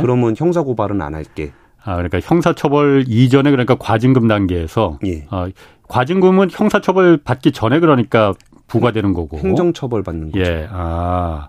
[0.00, 1.52] 그러면 형사 고발은 안 할게.
[1.84, 5.26] 아, 그러니까 형사처벌 이전에 그러니까 과징금 단계에서 예.
[5.30, 5.48] 어,
[5.88, 8.34] 과징금은 형사처벌 받기 전에 그러니까
[8.66, 10.44] 부과되는 거고 행정처벌 받는 거죠.
[10.44, 10.68] 예.
[10.70, 11.48] 아.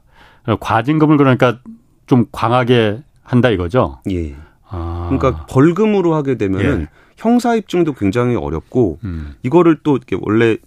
[0.59, 1.59] 과징금을 그러니까
[2.05, 3.99] 좀 강하게 한다 이거죠.
[4.11, 4.35] 예.
[4.67, 5.07] 아.
[5.09, 6.87] 그러니까 벌금으로 하게 되면은 예.
[7.17, 9.35] 형사 입증도 굉장히 어렵고 음.
[9.43, 10.57] 이거를 또 이렇게 원래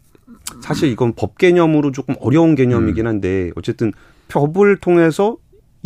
[0.61, 3.09] 사실 이건 법 개념으로 조금 어려운 개념이긴 음.
[3.09, 3.93] 한데 어쨌든
[4.29, 5.37] 법을 통해서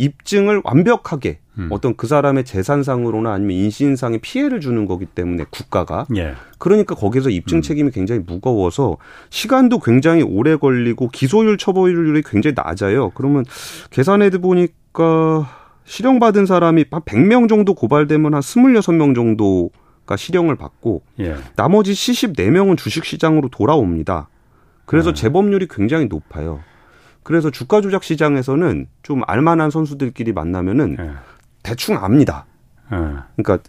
[0.01, 1.67] 입증을 완벽하게 음.
[1.69, 6.33] 어떤 그 사람의 재산상으로나 아니면 인신상의 피해를 주는 거기 때문에 국가가 예.
[6.57, 7.61] 그러니까 거기서 입증 음.
[7.61, 8.97] 책임이 굉장히 무거워서
[9.29, 13.11] 시간도 굉장히 오래 걸리고 기소율 처벌률이 굉장히 낮아요.
[13.11, 13.45] 그러면
[13.91, 15.47] 계산해 보니까
[15.85, 21.35] 실형받은 사람이 한 100명 정도 고발되면 한 26명 정도가 실형을 받고 예.
[21.55, 24.29] 나머지 74명은 주식시장으로 돌아옵니다.
[24.85, 25.13] 그래서 예.
[25.13, 26.61] 재범률이 굉장히 높아요.
[27.23, 31.11] 그래서 주가 조작 시장에서는 좀 알만한 선수들끼리 만나면은 네.
[31.63, 32.45] 대충 압니다.
[32.91, 32.97] 네.
[33.37, 33.59] 그러니까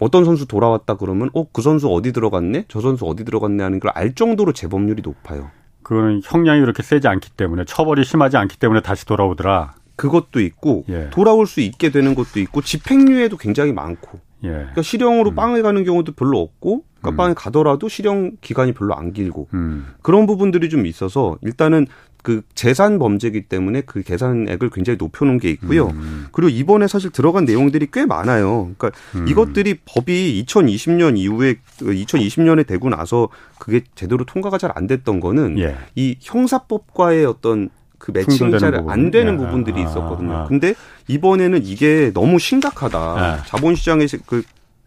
[0.00, 3.90] 어떤 선수 돌아왔다 그러면 어 그 선수 어디 들어갔네 저 선수 어디 들어갔네 하는 걸
[3.94, 5.50] 알 정도로 재범률이 높아요.
[5.82, 9.74] 그거는 형량이 그렇게 세지 않기 때문에 처벌이 심하지 않기 때문에 다시 돌아오더라.
[9.96, 11.10] 그것도 있고 예.
[11.10, 14.20] 돌아올 수 있게 되는 것도 있고 집행유예도 굉장히 많고.
[14.44, 14.48] 예.
[14.48, 15.34] 그러니까 실형으로 음.
[15.34, 17.16] 빵에 가는 경우도 별로 없고 그러니까 음.
[17.16, 19.88] 빵에 가더라도 실형 기간이 별로 안 길고 음.
[20.00, 21.86] 그런 부분들이 좀 있어서 일단은
[22.22, 25.88] 그 재산 범죄이기 때문에 그 계산액을 굉장히 높여놓은 게 있고요.
[25.88, 26.26] 음.
[26.32, 28.70] 그리고 이번에 사실 들어간 내용들이 꽤 많아요.
[28.76, 29.28] 그러니까 음.
[29.28, 35.76] 이것들이 법이 2020년 이후에 2020년에 되고 나서 그게 제대로 통과가 잘 안 됐던 거는 예.
[35.94, 39.36] 이 형사법과의 어떤 그 매칭이 잘안 되는 예.
[39.36, 40.32] 부분들이 아, 있었거든요.
[40.32, 40.46] 아, 아.
[40.46, 40.74] 근데
[41.08, 43.40] 이번에는 이게 너무 심각하다.
[43.42, 43.48] 예.
[43.48, 44.42] 자본시장에 그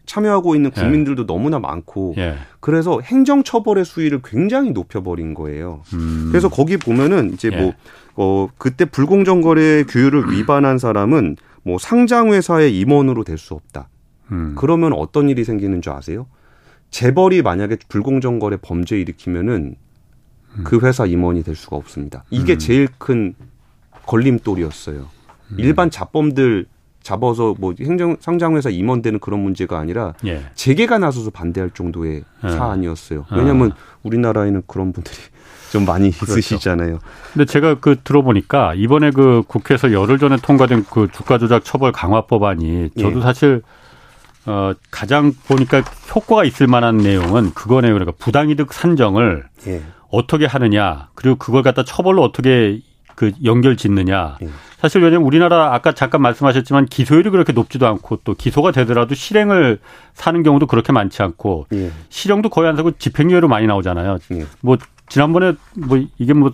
[0.05, 0.81] 참여하고 있는 예.
[0.81, 1.25] 국민들도 예.
[1.25, 2.35] 너무나 많고 예.
[2.59, 5.81] 그래서 행정 처벌의 수위를 굉장히 높여버린 거예요.
[5.93, 6.27] 음.
[6.29, 7.75] 그래서 거기 보면은 이제 뭐 예.
[8.15, 13.89] 어, 그때 불공정 거래 규율을 위반한 사람은 뭐 상장 회사의 임원으로 될 수 없다.
[14.31, 14.55] 음.
[14.57, 16.27] 그러면 어떤 일이 생기는 줄 아세요?
[16.91, 19.75] 재벌이 만약에 불공정 거래 범죄 일으키면은
[20.57, 20.63] 음.
[20.63, 22.23] 그 회사 임원이 될 수가 없습니다.
[22.29, 22.59] 이게 음.
[22.59, 23.33] 제일 큰
[24.05, 25.07] 걸림돌이었어요.
[25.51, 25.55] 음.
[25.57, 26.67] 일반 자범들
[27.03, 30.43] 잡아서 뭐 행정 상장회사 임원 되는 그런 문제가 아니라 예.
[30.55, 32.49] 재계가 나서서 반대할 정도의 예.
[32.49, 33.25] 사안이었어요.
[33.31, 33.75] 왜냐하면 아.
[34.03, 35.15] 우리나라에는 그런 분들이
[35.71, 36.39] 좀 많이 그렇죠.
[36.39, 36.99] 있으시잖아요.
[37.33, 42.25] 근데 제가 그 들어보니까 이번에 그 국회에서 열흘 전에 통과된 그 주가 조작 처벌 강화
[42.25, 43.21] 법안이 저도 예.
[43.21, 43.61] 사실
[44.45, 45.81] 어 가장 보니까
[46.15, 47.93] 효과가 있을 만한 내용은 그거네요.
[47.93, 49.81] 그러니까 부당이득 산정을 예.
[50.09, 52.79] 어떻게 하느냐 그리고 그걸 갖다 처벌로 어떻게
[53.15, 54.37] 그 연결 짓느냐.
[54.41, 54.47] 예.
[54.79, 59.79] 사실 왜냐면 우리나라 아까 잠깐 말씀하셨지만 기소율이 그렇게 높지도 않고 또 기소가 되더라도 실행을
[60.13, 61.91] 사는 경우도 그렇게 많지 않고 예.
[62.09, 64.17] 실형도 거의 안 사고 집행유예로 많이 나오잖아요.
[64.33, 64.45] 예.
[64.61, 66.51] 뭐 지난번에 뭐 이게 뭐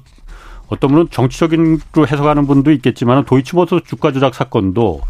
[0.68, 5.02] 어떤 분은 정치적인로 해석하는 분도 있겠지만 도이치모터 주가 조작 사건도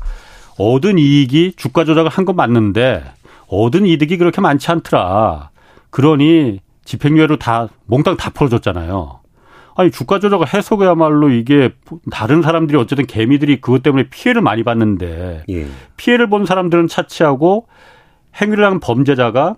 [0.58, 3.04] 얻은 이익이 주가 조작을 한 건 맞는데
[3.48, 5.50] 얻은 이득이 그렇게 많지 않더라.
[5.90, 9.19] 그러니 집행유예로 다 몽땅 다 풀어줬잖아요.
[9.80, 11.70] 아니 주가 조작을 해서 그야말로 이게
[12.12, 15.68] 다른 사람들이 어쨌든 개미들이 그것 때문에 피해를 많이 봤는데 예.
[15.96, 17.66] 피해를 본 사람들은 차치하고
[18.42, 19.56] 행위를 한 범죄자가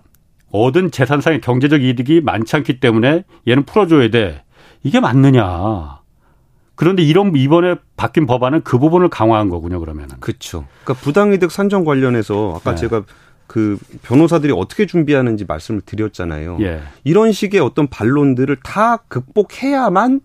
[0.52, 4.44] 얻은 재산상의 경제적 이득이 많지 않기 때문에 얘는 풀어줘야 돼.
[4.84, 5.98] 이게 맞느냐.
[6.76, 10.20] 그런데 이런 이번에 바뀐 법안은 그 부분을 강화한 거군요, 그러면은.
[10.20, 10.66] 그렇죠.
[10.84, 12.76] 그러니까 부당이득 산정 관련해서 아까 네.
[12.76, 13.02] 제가
[13.52, 16.56] 그 변호사들이 어떻게 준비하는지 말씀을 드렸잖아요.
[16.62, 16.80] 예.
[17.04, 20.22] 이런 식의 어떤 반론들을 다 극복해야만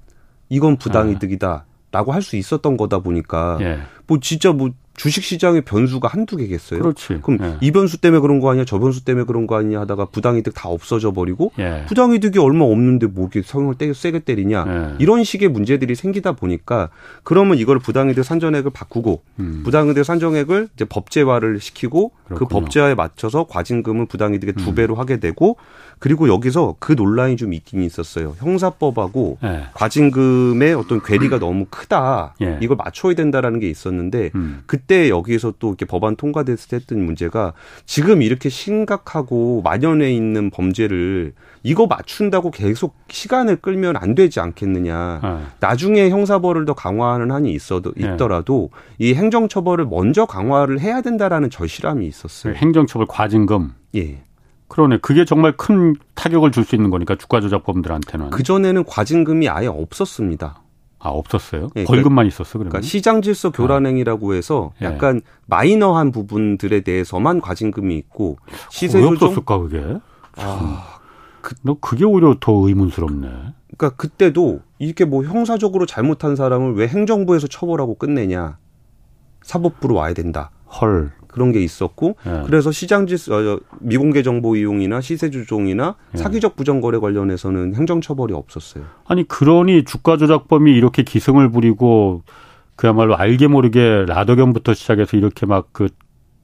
[0.47, 3.80] 이건 부당이득이다라고 할수 있었던 거다 보니까 예.
[4.07, 6.79] 뭐 진짜 뭐 주식 시장의 변수가 한두 개겠어요.
[6.79, 7.19] 그렇지.
[7.21, 7.57] 그럼 예.
[7.61, 10.69] 이 변수 때문에 그런 거 아니야, 저 변수 때문에 그런 거 아니냐 하다가 부당이득 다
[10.69, 11.85] 없어져 버리고 예.
[11.87, 14.95] 부당이득이 얼마 없는데 뭐 이렇게 성을 떼, 세게 때리냐 예.
[14.97, 16.89] 이런 식의 문제들이 생기다 보니까
[17.23, 19.61] 그러면 이걸 부당이득 산정액을 바꾸고 음.
[19.63, 22.47] 부당이득 산정액을 이제 법제화를 시키고 그 그렇군요.
[22.47, 24.63] 그 법제화에 맞춰서 과징금을 부당이득의 음.
[24.63, 25.57] 두 배로 하게 되고
[25.99, 28.35] 그리고 여기서 그 논란이 좀 있긴 있었어요.
[28.39, 29.67] 형사법하고 예.
[29.73, 32.35] 과징금의 어떤 괴리가 너무 크다.
[32.41, 32.57] 예.
[32.61, 34.63] 이걸 맞춰야 된다라는 게 있었는데 음.
[34.65, 37.53] 그때 여기에서 또 이렇게 법안 통과됐을 때 했던 문제가
[37.85, 41.33] 지금 이렇게 심각하고 만연해 있는 범죄를
[41.63, 45.21] 이거 맞춘다고 계속 시간을 끌면 안 되지 않겠느냐.
[45.23, 45.38] 예.
[45.59, 48.13] 나중에 형사벌을 더 강화하는 한이 있어도 예.
[48.13, 52.53] 있더라도 이 행정처벌을 먼저 강화를 해야 된다라는 절실함이 있었어요.
[52.53, 53.73] 행정처벌 과징금.
[53.95, 54.23] 예.
[54.69, 54.99] 그러네.
[55.01, 58.29] 그게 정말 큰 타격을 줄 수 있는 거니까 주가 조작범들한테는.
[58.31, 60.61] 그 전에는 과징금이 아예 없었습니다.
[60.99, 61.69] 아 없었어요?
[61.75, 62.71] 네, 벌금만 있었어 그러면?
[62.71, 64.85] 그러니까 시장 질서 교란행위라고 해서 예.
[64.85, 65.21] 약간 예.
[65.45, 68.37] 마이너한 부분들에 대해서만 과징금이 있고
[68.69, 69.99] 시세 조정 없었을까 그게?
[70.37, 70.99] 아,
[71.41, 73.27] 그, 너 그게 오히려 더 의문스럽네.
[73.77, 78.57] 그러니까 그때도 이렇게 뭐 형사적으로 잘못한 사람을 왜 행정부에서 처벌하고 끝내냐?
[79.43, 80.51] 사법부로 와야 된다.
[80.81, 81.11] 헐.
[81.38, 82.41] 그런 게 있었고 네.
[82.47, 86.17] 그래서 시장 질서 어, 미공개 정보 이용이나 시세 조종이나 네.
[86.17, 88.85] 사기적 부정 거래 관련해서는 행정 처벌이 없었어요.
[89.05, 92.23] 아니 그러니 주가 조작범이 이렇게 기승을 부리고
[92.75, 95.89] 그야말로 알게 모르게 라더견부터 시작해서 이렇게 막 그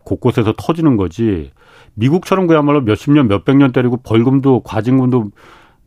[0.04, 1.52] 곳곳에서 터지는 거지.
[1.96, 5.32] 미국처럼 그야말로 몇십 년, 몇백 년 때리고 벌금도 과징금도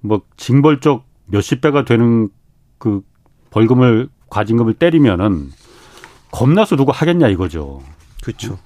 [0.00, 2.28] 뭐 징벌적 몇십 배가 되는
[2.78, 3.02] 그
[3.50, 5.50] 벌금을 과징금을 때리면은
[6.30, 7.82] 겁나서 누가 하겠냐 이거죠.
[8.22, 8.58] 그렇죠.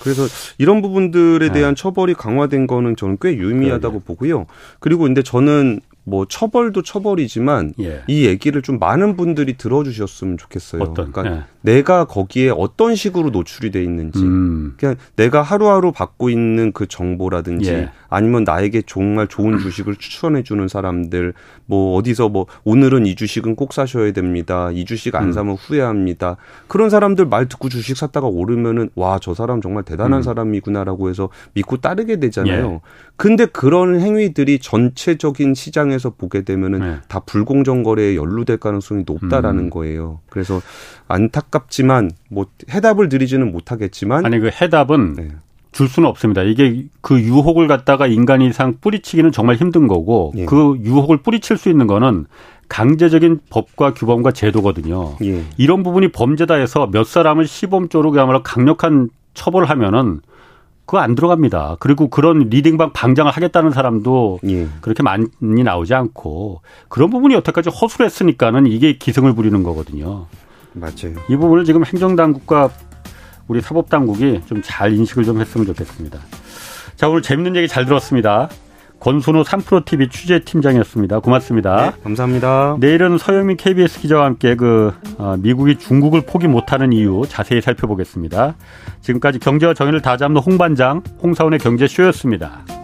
[0.00, 0.26] 그래서
[0.58, 1.52] 이런 부분들에 네.
[1.52, 1.80] 대한 네.
[1.80, 4.04] 처벌이 강화된 거는 저는 꽤 유의미하다고 그러게.
[4.06, 4.46] 보고요.
[4.80, 8.02] 그리고 근데 저는 뭐 처벌도 처벌이지만 예.
[8.08, 10.82] 이 얘기를 좀 많은 분들이 들어주셨으면 좋겠어요.
[10.82, 11.12] 어떤?
[11.12, 11.44] 그러니까 예.
[11.62, 14.74] 내가 거기에 어떤 식으로 노출이 돼 있는지, 음.
[14.78, 17.90] 그냥 내가 하루하루 받고 있는 그 정보라든지, 예.
[18.08, 21.34] 아니면 나에게 정말 좋은 주식을 추천해 주는 사람들,
[21.66, 24.70] 뭐 어디서 뭐 오늘은 이 주식은 꼭 사셔야 됩니다.
[24.72, 25.32] 이 주식 안 음.
[25.32, 26.36] 사면 후회합니다.
[26.66, 30.22] 그런 사람들 말 듣고 주식 샀다가 오르면은 와 저 사람 정말 대단한 음.
[30.22, 32.80] 사람이구나라고 해서 믿고 따르게 되잖아요.
[33.20, 33.22] 예.
[33.22, 36.96] 근데 그런 행위들이 전체적인 시장에서 보게 되면은 네.
[37.08, 39.70] 다 불공정 거래에 연루될 가능성이 높다라는 음.
[39.70, 40.20] 거예요.
[40.30, 40.60] 그래서
[41.08, 45.28] 안타깝지만 뭐 해답을 드리지는 못하겠지만 아니 그 해답은 네.
[45.72, 46.42] 줄 수는 없습니다.
[46.42, 50.44] 이게 그 유혹을 갖다가 인간 이상 뿌리치기는 정말 힘든 거고 예.
[50.46, 52.26] 그 유혹을 뿌리칠 수 있는 거는
[52.68, 55.16] 강제적인 법과 규범과 제도거든요.
[55.24, 55.44] 예.
[55.58, 60.20] 이런 부분이 범죄다 해서 몇 사람을 시범적으로 그야말로 강력한 처벌을 하면은
[60.86, 61.76] 그거 안 들어갑니다.
[61.78, 64.66] 그리고 그런 리딩방 방장을 하겠다는 사람도 예.
[64.80, 70.26] 그렇게 많이 나오지 않고 그런 부분이 여태까지 허술했으니까는 이게 기승을 부리는 거거든요.
[70.72, 71.14] 맞아요.
[71.28, 72.70] 이 부분을 지금 행정당국과
[73.48, 76.18] 우리 사법당국이 좀 잘 인식을 좀 했으면 좋겠습니다.
[76.96, 78.48] 자, 오늘 재밌는 얘기 잘 들었습니다.
[79.00, 81.20] 권순우 3프로TV 취재팀장이었습니다.
[81.20, 81.90] 고맙습니다.
[81.90, 82.76] 네, 감사합니다.
[82.78, 88.54] 내일은 서영민 KBS 기자와 함께 그 어, 미국이 중국을 포기 못하는 이유 자세히 살펴보겠습니다.
[89.00, 92.79] 지금까지 경제와 정의를 다잡는 홍반장 홍사원의 경제쇼였습니다.